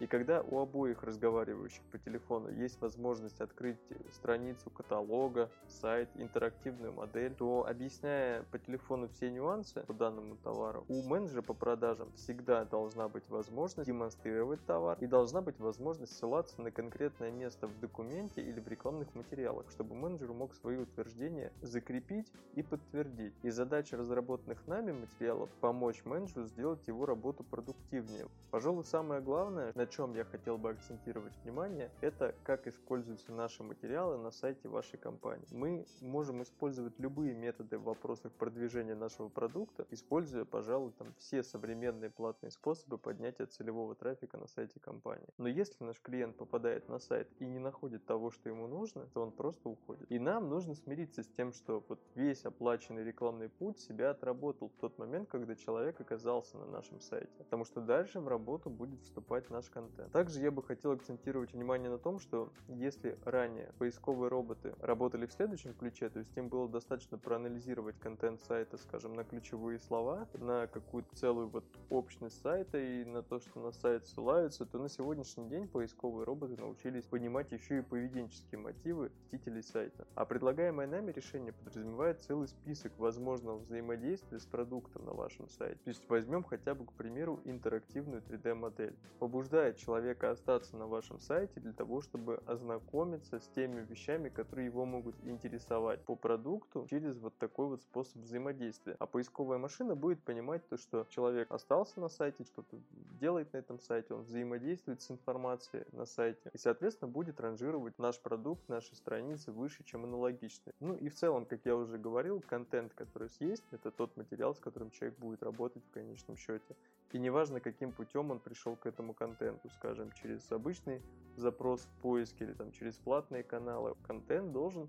И 0.00 0.06
когда 0.06 0.40
у 0.40 0.58
обоих 0.58 1.02
разговаривающих 1.02 1.82
по 1.92 1.98
телефону 1.98 2.48
есть 2.50 2.80
возможность 2.80 3.40
открыть 3.40 3.76
страницу 4.12 4.70
каталога, 4.70 5.50
сайт, 5.68 6.08
интерактивную 6.14 6.92
модель, 6.94 7.34
то 7.34 7.66
объясняя 7.66 8.44
по 8.44 8.58
телефону 8.58 9.08
все 9.08 9.30
нюансы 9.30 9.82
по 9.82 9.92
данному 9.92 10.36
товару, 10.36 10.86
у 10.88 11.02
менеджера 11.02 11.42
по 11.42 11.52
продажам 11.52 12.10
всегда 12.14 12.64
должна 12.64 13.08
быть 13.08 13.28
возможность 13.28 13.86
демонстрировать 13.86 14.64
товар 14.64 14.96
и 15.00 15.06
должна 15.06 15.42
быть 15.42 15.58
возможность 15.58 16.16
ссылаться 16.16 16.62
на 16.62 16.70
конкретное 16.70 17.30
место 17.30 17.66
в 17.66 17.78
документе 17.80 18.40
или 18.40 18.58
в 18.58 18.68
рекламных 18.68 19.14
материалах, 19.14 19.70
чтобы 19.70 19.94
менеджер 19.94 20.32
мог 20.32 20.54
свои 20.54 20.78
утверждения 20.78 21.52
закрепить 21.60 22.32
и 22.54 22.62
подтвердить. 22.62 23.34
И 23.42 23.50
задача 23.50 23.98
разработанных 23.98 24.66
нами 24.66 24.92
материалов 24.92 25.50
помочь 25.60 26.04
менеджеру 26.06 26.46
сделать 26.46 26.86
его 26.86 27.04
работу 27.04 27.44
продуктивнее. 27.44 28.28
Пожалуй, 28.50 28.84
самое 28.84 29.19
главное, 29.20 29.72
на 29.74 29.86
чем 29.86 30.14
я 30.14 30.24
хотел 30.24 30.58
бы 30.58 30.70
акцентировать 30.70 31.32
внимание, 31.44 31.90
это 32.00 32.34
как 32.44 32.66
используются 32.66 33.32
наши 33.32 33.62
материалы 33.62 34.18
на 34.18 34.30
сайте 34.30 34.68
вашей 34.68 34.98
компании. 34.98 35.46
Мы 35.50 35.86
можем 36.00 36.42
использовать 36.42 36.98
любые 36.98 37.34
методы 37.34 37.78
в 37.78 37.84
вопросах 37.84 38.32
продвижения 38.32 38.94
нашего 38.94 39.28
продукта, 39.28 39.86
используя, 39.90 40.44
пожалуй, 40.44 40.92
там 40.92 41.14
все 41.18 41.42
современные 41.42 42.10
платные 42.10 42.50
способы 42.50 42.98
поднятия 42.98 43.46
целевого 43.46 43.94
трафика 43.94 44.36
на 44.36 44.46
сайте 44.46 44.80
компании. 44.80 45.28
Но 45.38 45.48
если 45.48 45.82
наш 45.84 46.00
клиент 46.00 46.36
попадает 46.36 46.88
на 46.88 46.98
сайт 46.98 47.28
и 47.38 47.46
не 47.46 47.58
находит 47.58 48.04
того, 48.06 48.30
что 48.30 48.48
ему 48.48 48.66
нужно, 48.66 49.06
то 49.06 49.22
он 49.22 49.32
просто 49.32 49.68
уходит. 49.68 50.10
И 50.10 50.18
нам 50.18 50.48
нужно 50.48 50.74
смириться 50.74 51.22
с 51.22 51.28
тем, 51.28 51.52
что 51.52 51.84
вот 51.88 52.00
весь 52.14 52.44
оплаченный 52.44 53.04
рекламный 53.04 53.48
путь 53.48 53.78
себя 53.78 54.10
отработал 54.10 54.68
в 54.68 54.80
тот 54.80 54.98
момент, 54.98 55.28
когда 55.28 55.54
человек 55.54 56.00
оказался 56.00 56.58
на 56.58 56.66
нашем 56.66 57.00
сайте. 57.00 57.32
Потому 57.38 57.64
что 57.64 57.80
дальше 57.80 58.20
в 58.20 58.28
работу 58.28 58.70
будет 58.70 59.02
вступать 59.10 59.50
наш 59.50 59.68
контент. 59.68 60.12
Также 60.12 60.40
я 60.40 60.50
бы 60.50 60.62
хотел 60.62 60.92
акцентировать 60.92 61.52
внимание 61.52 61.90
на 61.90 61.98
том, 61.98 62.20
что 62.20 62.52
если 62.68 63.18
ранее 63.24 63.72
поисковые 63.78 64.28
роботы 64.28 64.74
работали 64.80 65.26
в 65.26 65.32
следующем 65.32 65.74
ключе, 65.74 66.08
то 66.08 66.20
есть 66.20 66.36
им 66.36 66.48
было 66.48 66.68
достаточно 66.68 67.18
проанализировать 67.18 67.98
контент 67.98 68.40
сайта, 68.42 68.78
скажем, 68.78 69.14
на 69.14 69.24
ключевые 69.24 69.80
слова, 69.80 70.28
на 70.34 70.68
какую-то 70.68 71.14
целую 71.16 71.48
вот 71.48 71.64
общность 71.90 72.40
сайта 72.40 72.78
и 72.78 73.04
на 73.04 73.22
то, 73.22 73.40
что 73.40 73.60
на 73.60 73.72
сайт 73.72 74.06
ссылаются, 74.06 74.64
то 74.64 74.78
на 74.78 74.88
сегодняшний 74.88 75.48
день 75.48 75.66
поисковые 75.66 76.24
роботы 76.24 76.56
научились 76.56 77.04
понимать 77.04 77.50
еще 77.50 77.78
и 77.78 77.82
поведенческие 77.82 78.60
мотивы 78.60 79.10
посетителей 79.10 79.62
сайта. 79.62 80.06
А 80.14 80.24
предлагаемое 80.24 80.86
нами 80.86 81.10
решение 81.10 81.52
подразумевает 81.52 82.22
целый 82.22 82.46
список 82.46 82.96
возможного 82.98 83.58
взаимодействия 83.58 84.38
с 84.38 84.46
продуктом 84.46 85.04
на 85.04 85.12
вашем 85.12 85.48
сайте. 85.48 85.80
То 85.84 85.88
есть 85.90 86.08
возьмем 86.08 86.44
хотя 86.44 86.74
бы, 86.74 86.86
к 86.86 86.92
примеру, 86.92 87.40
интерактивную 87.44 88.22
3D-модель. 88.22 88.96
Побуждает 89.20 89.76
человека 89.76 90.30
остаться 90.30 90.78
на 90.78 90.86
вашем 90.86 91.20
сайте 91.20 91.60
для 91.60 91.74
того, 91.74 92.00
чтобы 92.00 92.36
ознакомиться 92.46 93.38
с 93.38 93.46
теми 93.48 93.82
вещами, 93.82 94.30
которые 94.30 94.64
его 94.64 94.86
могут 94.86 95.14
интересовать 95.24 96.02
по 96.06 96.16
продукту 96.16 96.86
через 96.88 97.18
вот 97.18 97.36
такой 97.36 97.66
вот 97.66 97.82
способ 97.82 98.22
взаимодействия. 98.22 98.96
А 98.98 99.04
поисковая 99.04 99.58
машина 99.58 99.94
будет 99.94 100.22
понимать 100.22 100.66
то, 100.68 100.78
что 100.78 101.06
человек 101.10 101.50
остался 101.50 102.00
на 102.00 102.08
сайте, 102.08 102.44
что-то 102.44 102.78
делает 103.20 103.52
на 103.52 103.58
этом 103.58 103.78
сайте, 103.78 104.14
он 104.14 104.22
взаимодействует 104.22 105.02
с 105.02 105.10
информацией 105.10 105.84
на 105.92 106.06
сайте 106.06 106.50
и, 106.54 106.56
соответственно, 106.56 107.10
будет 107.10 107.40
ранжировать 107.40 107.98
наш 107.98 108.18
продукт, 108.18 108.66
наши 108.70 108.96
страницы 108.96 109.52
выше, 109.52 109.84
чем 109.84 110.04
аналогичные. 110.04 110.72
Ну 110.80 110.94
и 110.94 111.10
в 111.10 111.14
целом, 111.14 111.44
как 111.44 111.60
я 111.66 111.76
уже 111.76 111.98
говорил, 111.98 112.40
контент, 112.40 112.94
который 112.94 113.28
есть, 113.38 113.64
это 113.70 113.90
тот 113.90 114.16
материал, 114.16 114.54
с 114.54 114.60
которым 114.60 114.90
человек 114.90 115.18
будет 115.18 115.42
работать 115.42 115.84
в 115.84 115.90
конечном 115.90 116.38
счете. 116.38 116.74
И 117.12 117.18
неважно, 117.18 117.60
каким 117.60 117.92
путем 117.92 118.30
он 118.30 118.38
пришел 118.38 118.76
к 118.76 118.86
этому 118.86 119.14
контенту, 119.14 119.68
скажем, 119.70 120.12
через 120.12 120.50
обычный 120.52 121.02
запрос 121.36 121.82
в 121.82 122.02
поиске 122.02 122.44
или 122.44 122.52
там 122.52 122.70
через 122.70 122.94
платные 122.98 123.42
каналы, 123.42 123.94
контент 124.06 124.52
должен 124.52 124.88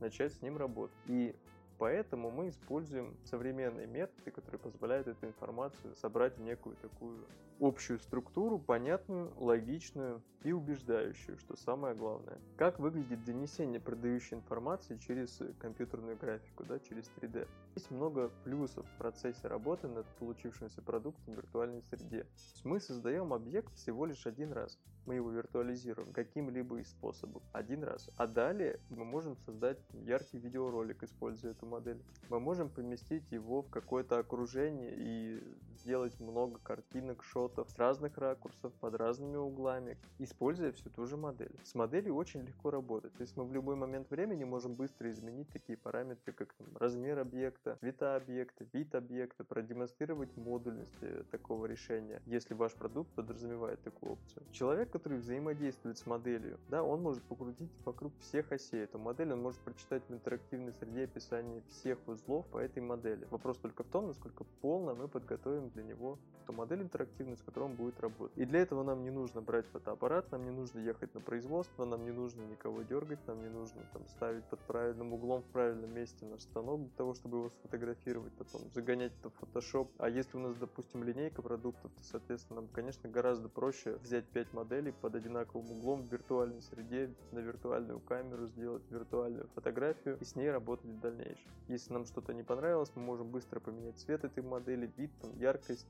начать 0.00 0.34
с 0.34 0.42
ним 0.42 0.58
работать. 0.58 0.96
И 1.06 1.34
Поэтому 1.82 2.30
мы 2.30 2.48
используем 2.48 3.16
современные 3.24 3.88
методы, 3.88 4.30
которые 4.30 4.60
позволяют 4.60 5.08
эту 5.08 5.26
информацию 5.26 5.96
собрать 5.96 6.38
в 6.38 6.40
некую 6.40 6.76
такую 6.76 7.26
общую 7.58 7.98
структуру, 7.98 8.60
понятную, 8.60 9.32
логичную 9.36 10.22
и 10.44 10.52
убеждающую, 10.52 11.36
что 11.38 11.56
самое 11.56 11.96
главное. 11.96 12.38
Как 12.56 12.78
выглядит 12.78 13.24
донесение 13.24 13.80
продающей 13.80 14.36
информации 14.36 14.96
через 14.96 15.40
компьютерную 15.58 16.16
графику, 16.16 16.62
да, 16.62 16.78
через 16.78 17.10
3D. 17.16 17.48
Есть 17.74 17.90
много 17.90 18.30
плюсов 18.44 18.86
в 18.86 18.98
процессе 18.98 19.48
работы 19.48 19.88
над 19.88 20.06
получившимся 20.20 20.82
продуктом 20.82 21.34
в 21.34 21.36
виртуальной 21.36 21.82
среде. 21.82 22.28
Мы 22.62 22.78
создаем 22.78 23.32
объект 23.32 23.74
всего 23.74 24.06
лишь 24.06 24.24
один 24.24 24.52
раз. 24.52 24.78
Мы 25.06 25.16
его 25.16 25.30
виртуализируем 25.30 26.12
каким-либо 26.12 26.78
из 26.78 26.90
способов 26.90 27.42
один 27.52 27.84
раз. 27.84 28.08
А 28.16 28.26
далее 28.26 28.80
мы 28.90 29.04
можем 29.04 29.36
создать 29.36 29.78
яркий 29.92 30.38
видеоролик, 30.38 31.02
используя 31.02 31.52
эту 31.52 31.66
модель. 31.66 32.02
Мы 32.28 32.40
можем 32.40 32.68
поместить 32.68 33.30
его 33.32 33.62
в 33.62 33.70
какое-то 33.70 34.18
окружение 34.18 34.94
и 34.96 35.42
сделать 35.82 36.18
много 36.20 36.58
картинок, 36.60 37.22
шотов 37.24 37.68
с 37.70 37.78
разных 37.78 38.16
ракурсов, 38.18 38.72
под 38.74 38.94
разными 38.94 39.36
углами, 39.36 39.98
используя 40.18 40.72
всю 40.72 40.90
ту 40.90 41.06
же 41.06 41.16
модель. 41.16 41.54
С 41.64 41.74
моделью 41.74 42.14
очень 42.14 42.42
легко 42.42 42.70
работать. 42.70 43.12
То 43.14 43.22
есть 43.22 43.36
мы 43.36 43.44
в 43.44 43.52
любой 43.52 43.76
момент 43.76 44.10
времени 44.10 44.44
можем 44.44 44.74
быстро 44.74 45.10
изменить 45.10 45.48
такие 45.48 45.76
параметры, 45.76 46.32
как 46.32 46.52
там, 46.54 46.66
размер 46.76 47.18
объекта, 47.18 47.76
цвета 47.80 48.16
объекта, 48.16 48.64
вид 48.72 48.94
объекта, 48.94 49.44
продемонстрировать 49.44 50.36
модульность 50.36 51.02
э, 51.02 51.24
такого 51.30 51.66
решения, 51.66 52.22
если 52.26 52.54
ваш 52.54 52.74
продукт 52.74 53.10
подразумевает 53.14 53.82
такую 53.82 54.12
опцию. 54.12 54.44
Человек, 54.52 54.90
который 54.92 55.18
взаимодействует 55.18 55.98
с 55.98 56.06
моделью, 56.06 56.58
да, 56.68 56.82
он 56.82 57.02
может 57.02 57.22
покрутить 57.24 57.70
вокруг 57.84 58.12
всех 58.20 58.52
осей 58.52 58.84
эту 58.84 58.98
модель, 58.98 59.32
он 59.32 59.42
может 59.42 59.60
прочитать 59.60 60.02
в 60.08 60.12
интерактивной 60.12 60.72
среде 60.74 61.04
описание 61.04 61.62
всех 61.70 61.98
узлов 62.06 62.46
по 62.46 62.58
этой 62.58 62.82
модели. 62.82 63.26
Вопрос 63.30 63.56
только 63.58 63.82
в 63.82 63.88
том, 63.88 64.08
насколько 64.08 64.44
полно 64.60 64.94
мы 64.94 65.08
подготовим 65.08 65.70
для 65.70 65.82
него 65.82 66.18
ту 66.46 66.52
модель 66.52 66.82
интерактивную, 66.82 67.36
с 67.36 67.42
которой 67.42 67.64
он 67.64 67.74
будет 67.74 67.98
работать. 68.00 68.36
И 68.36 68.44
для 68.44 68.60
этого 68.60 68.82
нам 68.82 69.02
не 69.02 69.10
нужно 69.10 69.40
брать 69.40 69.66
фотоаппарат, 69.66 70.30
нам 70.32 70.44
не 70.44 70.50
нужно 70.50 70.80
ехать 70.80 71.14
на 71.14 71.20
производство, 71.20 71.84
нам 71.84 72.04
не 72.04 72.10
нужно 72.10 72.42
никого 72.42 72.82
дергать, 72.82 73.26
нам 73.26 73.40
не 73.40 73.48
нужно 73.48 73.82
там 73.92 74.06
ставить 74.08 74.44
под 74.44 74.60
правильным 74.60 75.12
углом 75.12 75.42
в 75.42 75.46
правильном 75.46 75.94
месте 75.94 76.26
наш 76.26 76.42
станок 76.42 76.80
для 76.80 76.96
того, 76.96 77.14
чтобы 77.14 77.38
его 77.38 77.50
сфотографировать, 77.50 78.32
потом 78.32 78.62
загонять 78.74 79.12
это 79.20 79.30
в 79.30 79.42
Photoshop. 79.42 79.88
А 79.98 80.08
если 80.08 80.36
у 80.36 80.40
нас, 80.40 80.56
допустим, 80.56 81.04
линейка 81.04 81.42
продуктов, 81.42 81.90
то, 81.92 82.02
соответственно, 82.02 82.62
нам, 82.62 82.68
конечно, 82.72 83.08
гораздо 83.08 83.48
проще 83.48 83.96
взять 84.02 84.26
5 84.26 84.52
моделей 84.52 84.81
под 84.90 85.14
одинаковым 85.14 85.70
углом 85.70 86.02
в 86.02 86.12
виртуальной 86.12 86.62
среде, 86.62 87.14
на 87.30 87.38
виртуальную 87.38 88.00
камеру 88.00 88.46
сделать 88.48 88.82
виртуальную 88.90 89.48
фотографию 89.54 90.18
и 90.20 90.24
с 90.24 90.34
ней 90.34 90.50
работать 90.50 90.90
в 90.90 91.00
дальнейшем. 91.00 91.50
Если 91.68 91.92
нам 91.92 92.04
что-то 92.04 92.34
не 92.34 92.42
понравилось, 92.42 92.90
мы 92.94 93.02
можем 93.02 93.30
быстро 93.30 93.60
поменять 93.60 93.98
цвет 93.98 94.24
этой 94.24 94.42
модели, 94.42 94.90
вид, 94.96 95.10
там, 95.20 95.36
яркость, 95.38 95.86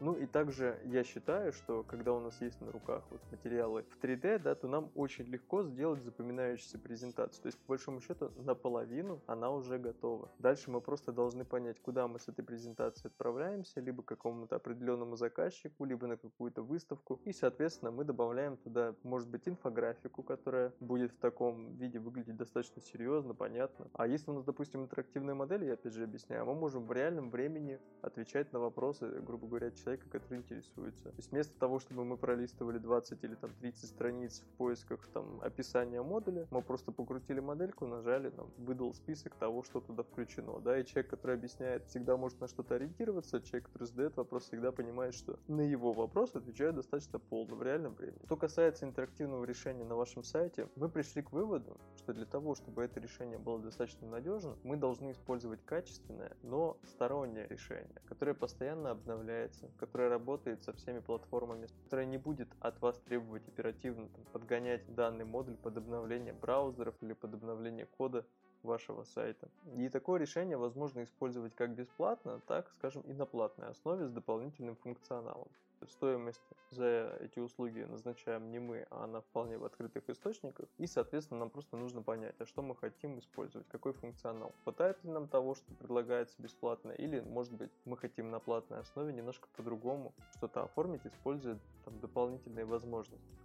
ну 0.00 0.14
и 0.14 0.26
также 0.26 0.78
я 0.86 1.04
считаю, 1.04 1.52
что 1.52 1.82
когда 1.82 2.12
у 2.12 2.20
нас 2.20 2.40
есть 2.40 2.60
на 2.60 2.72
руках 2.72 3.04
вот 3.10 3.20
материалы 3.30 3.84
в 3.90 4.02
3D, 4.02 4.38
да, 4.38 4.54
то 4.54 4.66
нам 4.66 4.90
очень 4.94 5.26
легко 5.26 5.62
сделать 5.62 6.02
запоминающуюся 6.02 6.78
презентацию. 6.78 7.42
То 7.42 7.46
есть, 7.48 7.58
по 7.58 7.68
большому 7.68 8.00
счету, 8.00 8.32
наполовину 8.36 9.20
она 9.26 9.50
уже 9.50 9.78
готова. 9.78 10.30
Дальше 10.38 10.70
мы 10.70 10.80
просто 10.80 11.12
должны 11.12 11.44
понять, 11.44 11.80
куда 11.80 12.08
мы 12.08 12.18
с 12.18 12.28
этой 12.28 12.42
презентацией 12.42 13.10
отправляемся, 13.10 13.80
либо 13.80 14.02
к 14.02 14.06
какому-то 14.06 14.56
определенному 14.56 15.16
заказчику, 15.16 15.84
либо 15.84 16.06
на 16.06 16.16
какую-то 16.16 16.62
выставку. 16.62 17.20
И, 17.24 17.32
соответственно, 17.32 17.90
мы 17.90 18.04
добавляем 18.04 18.56
туда, 18.56 18.94
может 19.02 19.28
быть, 19.28 19.46
инфографику, 19.46 20.22
которая 20.22 20.72
будет 20.80 21.12
в 21.12 21.18
таком 21.18 21.76
виде 21.76 21.98
выглядеть 21.98 22.36
достаточно 22.36 22.80
серьезно, 22.80 23.34
понятно. 23.34 23.88
А 23.92 24.06
если 24.06 24.30
у 24.30 24.34
нас, 24.34 24.44
допустим, 24.44 24.82
интерактивная 24.82 25.34
модель, 25.34 25.64
я 25.64 25.74
опять 25.74 25.92
же 25.92 26.04
объясняю, 26.04 26.46
мы 26.46 26.54
можем 26.54 26.86
в 26.86 26.92
реальном 26.92 27.30
времени 27.30 27.78
отвечать 28.00 28.52
на 28.52 28.60
вопросы, 28.60 29.20
грубо 29.20 29.46
говоря, 29.46 29.70
человека 29.70 29.89
человека, 29.90 30.08
который 30.10 30.38
интересуется. 30.38 31.04
То 31.04 31.16
есть 31.16 31.32
вместо 31.32 31.58
того, 31.58 31.80
чтобы 31.80 32.04
мы 32.04 32.16
пролистывали 32.16 32.78
20 32.78 33.24
или 33.24 33.34
там 33.34 33.50
30 33.60 33.88
страниц 33.88 34.40
в 34.40 34.56
поисках 34.56 35.06
там 35.08 35.40
описания 35.42 36.02
модуля, 36.02 36.46
мы 36.50 36.62
просто 36.62 36.92
покрутили 36.92 37.40
модельку, 37.40 37.86
нажали, 37.86 38.32
нам 38.36 38.50
выдал 38.58 38.94
список 38.94 39.34
того, 39.34 39.62
что 39.62 39.80
туда 39.80 40.02
включено, 40.02 40.60
да, 40.60 40.78
и 40.78 40.84
человек, 40.84 41.10
который 41.10 41.36
объясняет, 41.36 41.86
всегда 41.86 42.16
может 42.16 42.40
на 42.40 42.46
что-то 42.46 42.76
ориентироваться, 42.76 43.40
человек, 43.40 43.66
который 43.68 43.84
задает 43.84 44.16
вопрос, 44.16 44.44
всегда 44.44 44.70
понимает, 44.70 45.14
что 45.14 45.38
на 45.48 45.62
его 45.62 45.92
вопрос 45.92 46.34
отвечают 46.34 46.76
достаточно 46.76 47.18
полно 47.18 47.56
в 47.56 47.62
реальном 47.62 47.94
времени. 47.94 48.20
Что 48.26 48.36
касается 48.36 48.86
интерактивного 48.86 49.44
решения 49.44 49.84
на 49.84 49.96
вашем 49.96 50.22
сайте, 50.22 50.68
мы 50.76 50.88
пришли 50.88 51.22
к 51.22 51.32
выводу, 51.32 51.76
что 51.96 52.12
для 52.12 52.26
того, 52.26 52.54
чтобы 52.54 52.84
это 52.84 53.00
решение 53.00 53.38
было 53.38 53.58
достаточно 53.58 54.06
надежным, 54.06 54.56
мы 54.62 54.76
должны 54.76 55.10
использовать 55.10 55.64
качественное, 55.64 56.36
но 56.42 56.76
стороннее 56.84 57.48
решение, 57.48 58.00
которое 58.06 58.34
постоянно 58.34 58.90
обновляется, 59.00 59.70
которая 59.80 60.10
работает 60.10 60.62
со 60.62 60.74
всеми 60.74 61.00
платформами, 61.00 61.66
которая 61.84 62.04
не 62.04 62.18
будет 62.18 62.48
от 62.60 62.80
вас 62.82 63.00
требовать 63.00 63.48
оперативно 63.48 64.08
там, 64.08 64.24
подгонять 64.32 64.94
данный 64.94 65.24
модуль 65.24 65.56
под 65.56 65.78
обновление 65.78 66.34
браузеров 66.34 66.94
или 67.00 67.14
под 67.14 67.34
обновление 67.34 67.86
кода 67.86 68.26
вашего 68.62 69.04
сайта. 69.04 69.48
И 69.76 69.88
такое 69.88 70.20
решение 70.20 70.58
возможно 70.58 71.02
использовать 71.02 71.54
как 71.54 71.74
бесплатно, 71.74 72.40
так, 72.46 72.70
скажем, 72.74 73.00
и 73.02 73.14
на 73.14 73.24
платной 73.24 73.70
основе 73.70 74.06
с 74.06 74.10
дополнительным 74.12 74.76
функционалом 74.76 75.48
стоимость 75.88 76.40
за 76.70 77.16
эти 77.20 77.38
услуги 77.38 77.80
назначаем 77.80 78.50
не 78.50 78.58
мы, 78.58 78.86
а 78.90 79.04
она 79.04 79.20
вполне 79.20 79.58
в 79.58 79.64
открытых 79.64 80.08
источниках. 80.08 80.68
И, 80.78 80.86
соответственно, 80.86 81.40
нам 81.40 81.50
просто 81.50 81.76
нужно 81.76 82.02
понять, 82.02 82.34
а 82.38 82.46
что 82.46 82.62
мы 82.62 82.76
хотим 82.76 83.18
использовать, 83.18 83.68
какой 83.68 83.92
функционал. 83.92 84.52
Хватает 84.62 85.02
ли 85.04 85.10
нам 85.10 85.28
того, 85.28 85.54
что 85.54 85.74
предлагается 85.74 86.40
бесплатно, 86.40 86.92
или, 86.92 87.20
может 87.20 87.52
быть, 87.52 87.70
мы 87.84 87.96
хотим 87.96 88.30
на 88.30 88.40
платной 88.40 88.80
основе 88.80 89.12
немножко 89.12 89.48
по-другому 89.56 90.14
что-то 90.36 90.62
оформить, 90.62 91.06
используя 91.06 91.58
там, 91.84 91.98
дополнительные 92.00 92.64
возможности. 92.64 93.40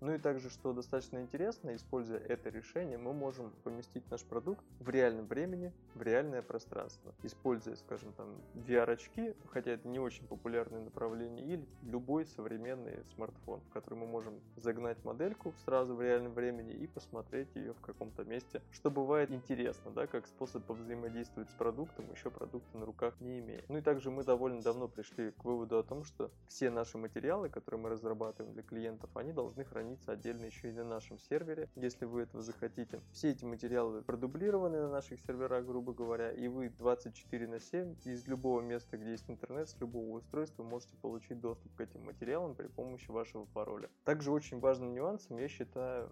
Ну 0.00 0.12
и 0.14 0.18
также, 0.18 0.50
что 0.50 0.72
достаточно 0.72 1.20
интересно, 1.20 1.74
используя 1.74 2.18
это 2.18 2.50
решение, 2.50 2.98
мы 2.98 3.12
можем 3.12 3.52
поместить 3.62 4.10
наш 4.10 4.22
продукт 4.22 4.64
в 4.80 4.88
реальном 4.90 5.26
времени, 5.26 5.72
в 5.94 6.02
реальное 6.02 6.42
пространство, 6.42 7.14
используя, 7.22 7.76
скажем, 7.76 8.12
там, 8.12 8.28
VR-очки, 8.54 9.34
хотя 9.46 9.72
это 9.72 9.88
не 9.88 9.98
очень 9.98 10.26
популярное 10.26 10.80
направление, 10.80 11.46
или 11.46 11.66
любой 11.82 12.26
современный 12.26 13.04
смартфон, 13.14 13.60
в 13.60 13.72
который 13.72 13.94
мы 13.98 14.06
можем 14.06 14.40
загнать 14.56 15.02
модельку 15.04 15.54
сразу 15.64 15.94
в 15.94 16.02
реальном 16.02 16.34
времени 16.34 16.72
и 16.72 16.86
посмотреть 16.86 17.54
ее 17.54 17.72
в 17.72 17.80
каком-то 17.80 18.24
месте, 18.24 18.60
что 18.72 18.90
бывает 18.90 19.30
интересно, 19.30 19.90
да, 19.90 20.06
как 20.06 20.26
способ 20.26 20.64
повзаимодействовать 20.64 21.50
с 21.50 21.54
продуктом, 21.54 22.10
еще 22.10 22.30
продукта 22.30 22.76
на 22.76 22.84
руках 22.84 23.14
не 23.20 23.38
имея. 23.40 23.64
Ну 23.68 23.78
и 23.78 23.82
также 23.82 24.10
мы 24.10 24.24
довольно 24.24 24.60
давно 24.60 24.88
пришли 24.88 25.30
к 25.30 25.44
выводу 25.44 25.78
о 25.78 25.82
том, 25.82 26.04
что 26.04 26.30
все 26.48 26.70
наши 26.70 26.98
материалы, 26.98 27.48
которые 27.48 27.80
мы 27.80 27.88
разрабатываем 27.90 28.52
для 28.52 28.62
клиентов, 28.62 29.10
они 29.14 29.32
должны 29.32 29.64
хранить 29.64 29.83
хранится 29.84 30.12
отдельно 30.12 30.46
еще 30.46 30.70
и 30.70 30.72
на 30.72 30.84
нашем 30.84 31.18
сервере, 31.18 31.68
если 31.74 32.06
вы 32.06 32.22
этого 32.22 32.42
захотите. 32.42 33.00
Все 33.12 33.30
эти 33.30 33.44
материалы 33.44 34.02
продублированы 34.02 34.80
на 34.80 34.88
наших 34.88 35.20
серверах, 35.20 35.66
грубо 35.66 35.92
говоря, 35.92 36.32
и 36.32 36.48
вы 36.48 36.70
24 36.70 37.46
на 37.48 37.60
7 37.60 37.96
из 38.04 38.26
любого 38.26 38.60
места, 38.62 38.96
где 38.96 39.10
есть 39.10 39.28
интернет, 39.28 39.68
с 39.68 39.78
любого 39.80 40.16
устройства 40.16 40.62
можете 40.62 40.96
получить 40.96 41.40
доступ 41.40 41.74
к 41.74 41.80
этим 41.80 42.04
материалам 42.04 42.54
при 42.54 42.68
помощи 42.68 43.10
вашего 43.10 43.44
пароля. 43.44 43.90
Также 44.04 44.30
очень 44.30 44.58
важным 44.58 44.94
нюансом 44.94 45.38
я 45.38 45.48
считаю 45.48 46.10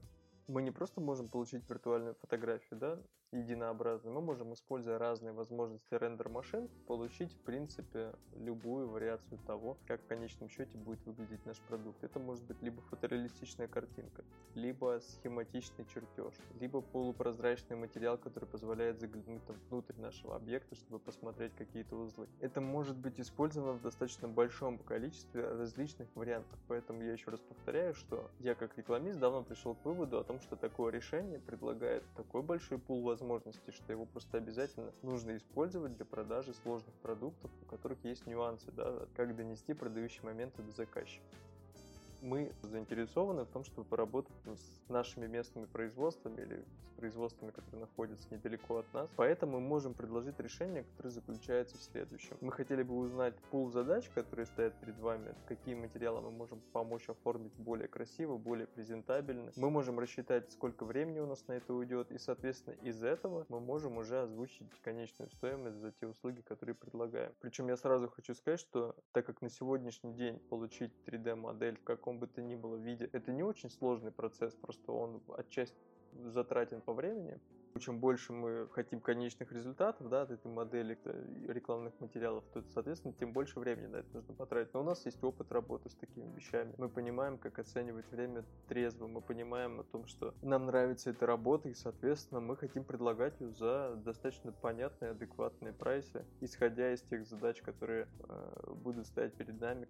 мы 0.49 0.61
не 0.63 0.71
просто 0.71 1.01
можем 1.01 1.29
получить 1.29 1.69
виртуальную 1.71 2.15
фотографию, 2.17 2.79
да, 2.79 2.99
единообразную, 3.33 4.15
мы 4.15 4.21
можем, 4.21 4.53
используя 4.53 4.99
разные 4.99 5.33
возможности 5.33 5.95
рендер-машин, 5.95 6.69
получить, 6.87 7.33
в 7.33 7.41
принципе, 7.41 8.13
любую 8.37 8.89
вариацию 8.89 9.39
того, 9.47 9.79
как 9.87 10.03
в 10.03 10.07
конечном 10.07 10.49
счете 10.49 10.77
будет 10.77 11.05
выглядеть 11.07 11.45
наш 11.47 11.59
продукт. 11.61 12.03
Это 12.05 12.19
может 12.19 12.45
быть 12.45 12.61
либо 12.63 12.81
фотореалистичная 12.83 13.69
картинка, 13.69 14.25
либо 14.55 15.01
схематичный 15.01 15.87
чертеж, 15.87 16.35
либо 16.61 16.81
полупрозрачный 16.81 17.77
материал, 17.77 18.19
который 18.19 18.45
позволяет 18.45 19.01
заглянуть 19.01 19.45
там, 19.47 19.57
внутрь 19.71 19.99
нашего 19.99 20.37
объекта, 20.37 20.75
чтобы 20.75 20.99
посмотреть 20.99 21.55
какие-то 21.55 21.97
узлы. 21.97 22.29
Это 22.41 22.61
может 22.61 22.97
быть 22.97 23.19
использовано 23.19 23.73
в 23.73 23.83
достаточно 23.83 24.29
большом 24.29 24.79
количестве 24.79 25.49
различных 25.49 26.09
вариантов, 26.15 26.59
поэтому 26.69 27.03
я 27.03 27.13
еще 27.13 27.31
раз 27.31 27.41
повторяю, 27.41 27.95
что 27.95 28.31
я 28.41 28.55
как 28.55 28.77
рекламист 28.77 29.19
давно 29.19 29.43
пришел 29.43 29.75
к 29.75 29.85
выводу 29.85 30.19
о 30.19 30.25
том, 30.25 30.41
что 30.41 30.57
такое 30.57 30.93
решение 30.93 31.39
предлагает 31.39 32.05
такой 32.17 32.43
большой 32.43 32.79
пул 32.79 33.03
возможностей, 33.03 33.22
что 33.73 33.93
его 33.93 34.07
просто 34.07 34.39
обязательно 34.39 34.93
нужно 35.03 35.37
использовать 35.37 35.97
для 35.97 36.05
продажи 36.05 36.55
сложных 36.55 36.95
продуктов, 36.97 37.51
у 37.63 37.65
которых 37.67 38.05
есть 38.05 38.27
нюансы, 38.27 38.71
да, 38.73 39.07
как 39.15 39.37
донести 39.37 39.75
продающие 39.75 40.25
моменты 40.25 40.63
до 40.63 40.73
заказчика. 40.73 41.25
Мы 42.23 42.53
заинтересованы 42.63 43.43
в 43.45 43.49
том, 43.49 43.65
чтобы 43.65 43.89
поработать 43.89 44.37
ну, 44.45 44.57
с 44.57 44.89
нашими 44.89 45.27
местными 45.27 45.67
производствами 45.67 46.41
или 46.41 46.65
с 46.87 46.93
производствами, 46.97 47.51
которые 47.51 47.81
находятся 47.81 48.27
недалеко 48.31 48.79
от 48.79 48.95
нас. 48.95 49.11
Поэтому 49.17 49.61
мы 49.61 49.67
можем 49.67 49.93
предложить 49.93 50.39
решение, 50.39 50.85
которое 50.85 51.11
заключается 51.11 51.77
в 51.77 51.83
следующем. 51.83 52.37
Мы 52.41 52.53
хотели 52.53 52.83
бы 52.83 52.97
узнать 52.97 53.35
пул 53.51 53.71
задач, 53.71 54.09
которые 54.15 54.47
стоят 54.47 54.75
перед 54.81 54.99
вами, 54.99 55.35
какие 55.47 55.75
материалы 55.75 56.21
мы 56.21 56.31
можем 56.31 56.61
помочь 56.73 57.09
оформить 57.09 57.55
более 57.55 57.89
красиво, 57.89 58.39
более 58.39 58.69
презентабельно. 58.69 59.51
Мы 59.57 59.71
можем 59.71 59.99
рассчитать, 59.99 60.51
сколько 60.53 60.85
времени 60.85 61.19
у 61.19 61.27
нас 61.27 61.47
на 61.49 61.53
это 61.55 61.75
уйдет, 61.75 62.13
и, 62.13 62.19
соответственно, 62.19 62.75
из 62.83 63.03
этого 63.03 63.47
мы 63.49 63.59
можем 63.61 63.97
уже 63.97 64.21
озвучить 64.21 64.69
конечную 64.83 65.31
стоимость 65.31 65.79
за 65.79 65.91
те 65.91 66.07
услуги, 66.07 66.41
которые 66.43 66.77
предлагаем. 66.77 67.33
Причем 67.41 67.69
я 67.69 67.77
сразу 67.77 68.09
хочу 68.09 68.35
сказать, 68.35 68.61
что 68.61 68.95
так 69.11 69.27
как 69.27 69.43
на 69.43 69.51
сегодняшний 69.51 70.13
день 70.13 70.39
получить 70.39 70.93
3D-модель 71.07 71.79
в 71.79 71.85
каком 71.85 72.12
бы 72.19 72.27
то 72.27 72.43
ни 72.43 72.55
было 72.55 72.77
виде, 72.77 73.09
это 73.13 73.33
не 73.33 73.43
очень 73.43 73.71
сложный 73.71 74.13
процесс, 74.13 74.55
просто 74.55 74.93
он 74.93 75.23
отчасти 75.37 75.77
затратен 76.13 76.81
по 76.81 76.93
времени, 76.93 77.41
чем 77.81 77.99
больше 77.99 78.33
мы 78.33 78.69
хотим 78.73 79.01
конечных 79.01 79.53
результатов 79.53 80.09
да, 80.09 80.23
от 80.23 80.31
этой 80.31 80.51
модели 80.51 80.99
рекламных 81.49 81.99
материалов, 82.01 82.45
то, 82.53 82.63
соответственно, 82.69 83.15
тем 83.15 83.33
больше 83.33 83.59
времени 83.61 83.87
на 83.87 83.97
это 83.97 84.09
нужно 84.13 84.35
потратить. 84.35 84.75
Но 84.75 84.81
у 84.81 84.85
нас 84.85 85.05
есть 85.07 85.23
опыт 85.23 85.51
работы 85.53 85.89
с 85.89 85.95
такими 85.95 86.31
вещами. 86.35 86.75
Мы 86.79 86.89
понимаем, 86.89 87.39
как 87.39 87.59
оценивать 87.59 88.11
время 88.11 88.45
трезво. 88.69 89.07
Мы 89.07 89.21
понимаем 89.21 89.81
о 89.81 89.85
том, 89.85 90.07
что 90.07 90.35
нам 90.43 90.67
нравится 90.67 91.11
эта 91.11 91.27
работа, 91.27 91.69
и, 91.69 91.75
соответственно, 91.75 92.41
мы 92.41 92.57
хотим 92.57 92.85
предлагать 92.85 93.41
ее 93.41 93.53
за 93.53 93.95
достаточно 93.97 94.53
понятные, 94.53 95.13
адекватные 95.13 95.73
прайсы, 95.73 96.25
исходя 96.41 96.93
из 96.93 97.03
тех 97.03 97.27
задач, 97.27 97.63
которые 97.63 98.07
э, 98.29 98.73
будут 98.75 99.07
стоять 99.07 99.35
перед 99.35 99.61
нами. 99.61 99.89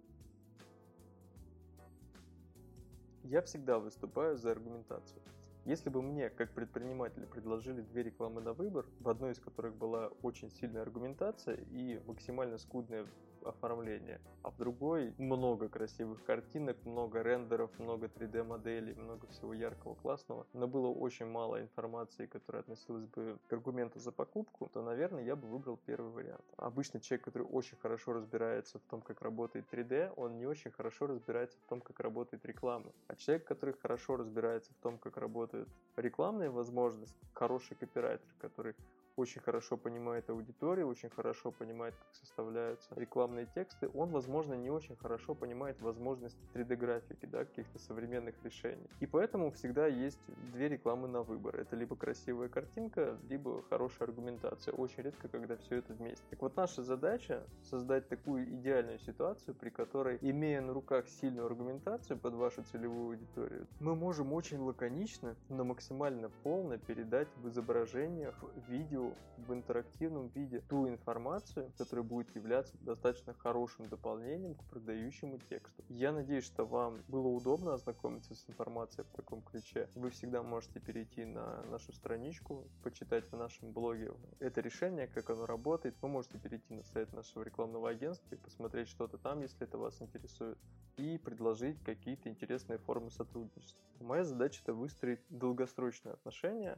Я 3.23 3.41
всегда 3.41 3.79
выступаю 3.79 4.37
за 4.37 4.51
аргументацию. 4.51 5.21
Если 5.63 5.89
бы 5.89 6.01
мне, 6.01 6.29
как 6.29 6.53
предпринимателю, 6.53 7.25
предложили 7.25 7.81
две 7.81 8.03
рекламы 8.03 8.41
на 8.41 8.51
выбор, 8.51 8.85
в 8.99 9.07
одной 9.07 9.31
из 9.31 9.39
которых 9.39 9.75
была 9.77 10.07
очень 10.21 10.51
сильная 10.51 10.81
аргументация 10.81 11.55
и 11.71 12.01
максимально 12.05 12.57
скудная 12.57 13.07
оформление, 13.45 14.19
а 14.41 14.51
в 14.51 14.57
другой 14.57 15.13
много 15.17 15.69
красивых 15.69 16.23
картинок, 16.23 16.77
много 16.85 17.21
рендеров, 17.21 17.71
много 17.79 18.07
3D 18.07 18.43
моделей, 18.43 18.93
много 18.93 19.27
всего 19.27 19.53
яркого, 19.53 19.95
классного, 19.95 20.47
но 20.53 20.67
было 20.67 20.87
очень 20.87 21.25
мало 21.25 21.61
информации, 21.61 22.25
которая 22.25 22.61
относилась 22.61 23.05
бы 23.05 23.37
к 23.47 23.53
аргументу 23.53 23.99
за 23.99 24.11
покупку, 24.11 24.69
то, 24.73 24.81
наверное, 24.81 25.23
я 25.23 25.35
бы 25.35 25.47
выбрал 25.47 25.79
первый 25.85 26.11
вариант. 26.11 26.43
Обычно 26.57 26.99
человек, 26.99 27.25
который 27.25 27.47
очень 27.47 27.77
хорошо 27.77 28.13
разбирается 28.13 28.79
в 28.79 28.83
том, 28.83 29.01
как 29.01 29.21
работает 29.21 29.65
3D, 29.71 30.13
он 30.15 30.37
не 30.37 30.45
очень 30.45 30.71
хорошо 30.71 31.07
разбирается 31.07 31.57
в 31.59 31.69
том, 31.69 31.81
как 31.81 31.99
работает 31.99 32.45
реклама. 32.45 32.91
А 33.07 33.15
человек, 33.15 33.45
который 33.45 33.75
хорошо 33.75 34.17
разбирается 34.17 34.71
в 34.73 34.77
том, 34.77 34.97
как 34.97 35.17
работают 35.17 35.69
рекламные 35.95 36.49
возможности, 36.49 37.17
хороший 37.33 37.75
копирайтер, 37.75 38.27
который 38.39 38.75
очень 39.15 39.41
хорошо 39.41 39.77
понимает 39.77 40.29
аудиторию, 40.29 40.87
очень 40.87 41.09
хорошо 41.09 41.51
понимает, 41.51 41.95
как 41.95 42.15
составляются 42.15 42.89
рекламные 42.95 43.47
тексты, 43.53 43.89
он, 43.93 44.09
возможно, 44.09 44.53
не 44.53 44.69
очень 44.69 44.95
хорошо 44.95 45.35
понимает 45.35 45.79
возможности 45.81 46.39
3D-графики, 46.53 47.25
да, 47.25 47.45
каких-то 47.45 47.79
современных 47.79 48.35
решений. 48.43 48.87
И 48.99 49.05
поэтому 49.05 49.51
всегда 49.51 49.87
есть 49.87 50.19
две 50.51 50.69
рекламы 50.69 51.07
на 51.07 51.21
выбор. 51.21 51.55
Это 51.55 51.75
либо 51.75 51.95
красивая 51.95 52.49
картинка, 52.49 53.17
либо 53.29 53.63
хорошая 53.69 54.07
аргументация. 54.07 54.73
Очень 54.73 55.03
редко, 55.03 55.27
когда 55.27 55.57
все 55.57 55.77
это 55.77 55.93
вместе. 55.93 56.23
Так 56.29 56.41
вот, 56.41 56.55
наша 56.55 56.83
задача 56.83 57.43
создать 57.63 58.07
такую 58.07 58.45
идеальную 58.45 58.99
ситуацию, 58.99 59.55
при 59.55 59.69
которой, 59.69 60.17
имея 60.21 60.61
на 60.61 60.73
руках 60.73 61.07
сильную 61.07 61.45
аргументацию 61.45 62.17
под 62.17 62.33
вашу 62.33 62.63
целевую 62.63 63.11
аудиторию, 63.11 63.67
мы 63.79 63.95
можем 63.95 64.33
очень 64.33 64.59
лаконично, 64.59 65.35
но 65.49 65.63
максимально 65.63 66.29
полно 66.43 66.77
передать 66.77 67.27
в 67.37 67.49
изображениях, 67.49 68.35
видео, 68.67 69.02
в 69.37 69.53
интерактивном 69.53 70.27
виде 70.29 70.61
ту 70.61 70.87
информацию, 70.87 71.71
которая 71.77 72.03
будет 72.03 72.33
являться 72.35 72.77
достаточно 72.81 73.33
хорошим 73.33 73.89
дополнением 73.89 74.55
к 74.55 74.63
продающему 74.65 75.39
тексту. 75.49 75.83
Я 75.89 76.11
надеюсь, 76.11 76.45
что 76.45 76.65
вам 76.65 77.01
было 77.07 77.27
удобно 77.27 77.73
ознакомиться 77.73 78.35
с 78.35 78.49
информацией 78.49 79.05
в 79.05 79.15
таком 79.15 79.41
ключе. 79.41 79.89
Вы 79.95 80.11
всегда 80.11 80.43
можете 80.43 80.79
перейти 80.79 81.25
на 81.25 81.63
нашу 81.63 81.93
страничку, 81.93 82.67
почитать 82.83 83.25
в 83.31 83.35
нашем 83.35 83.71
блоге 83.71 84.13
это 84.39 84.61
решение, 84.61 85.07
как 85.07 85.29
оно 85.29 85.45
работает. 85.45 85.95
Вы 86.01 86.09
можете 86.09 86.37
перейти 86.37 86.73
на 86.73 86.83
сайт 86.83 87.11
нашего 87.13 87.43
рекламного 87.43 87.89
агентства 87.89 88.35
и 88.35 88.37
посмотреть 88.37 88.87
что-то 88.87 89.17
там, 89.17 89.41
если 89.41 89.63
это 89.63 89.77
вас 89.77 90.01
интересует, 90.01 90.57
и 90.97 91.17
предложить 91.17 91.81
какие-то 91.83 92.29
интересные 92.29 92.77
формы 92.77 93.09
сотрудничества. 93.09 93.81
Моя 93.99 94.23
задача 94.23 94.61
это 94.61 94.73
выстроить 94.73 95.21
долгосрочные 95.29 96.13
отношения 96.13 96.77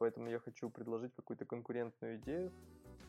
Поэтому 0.00 0.30
я 0.30 0.38
хочу 0.38 0.70
предложить 0.70 1.14
какую-то 1.14 1.44
конкурентную 1.44 2.16
идею 2.16 2.50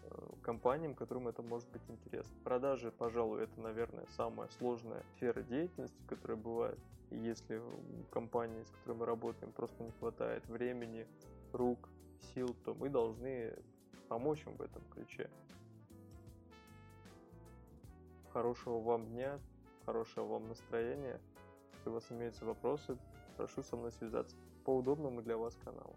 э, 0.03 0.29
компаниям, 0.41 0.93
которым 0.93 1.29
это 1.29 1.41
может 1.41 1.69
быть 1.69 1.83
интересно. 1.87 2.33
Продажи, 2.43 2.91
пожалуй, 2.91 3.43
это, 3.43 3.61
наверное, 3.61 4.05
самая 4.17 4.49
сложная 4.49 5.01
сфера 5.15 5.41
деятельности, 5.41 5.95
которая 6.05 6.37
бывает. 6.37 6.77
И 7.09 7.15
если 7.15 7.59
у 7.59 8.03
компании, 8.11 8.65
с 8.65 8.69
которой 8.71 8.97
мы 8.97 9.05
работаем, 9.05 9.53
просто 9.53 9.81
не 9.83 9.91
хватает 9.91 10.45
времени, 10.49 11.07
рук, 11.53 11.87
сил, 12.33 12.53
то 12.65 12.73
мы 12.73 12.89
должны 12.89 13.57
помочь 14.09 14.45
им 14.45 14.57
в 14.57 14.61
этом 14.61 14.81
ключе. 14.93 15.29
Хорошего 18.33 18.81
вам 18.81 19.07
дня, 19.07 19.39
хорошего 19.85 20.25
вам 20.25 20.49
настроения. 20.49 21.21
Если 21.71 21.89
у 21.89 21.93
вас 21.93 22.11
имеются 22.11 22.43
вопросы, 22.43 22.97
прошу 23.37 23.63
со 23.63 23.77
мной 23.77 23.93
связаться 23.93 24.35
по 24.65 24.75
удобному 24.75 25.21
для 25.21 25.37
вас 25.37 25.55
каналу. 25.63 25.95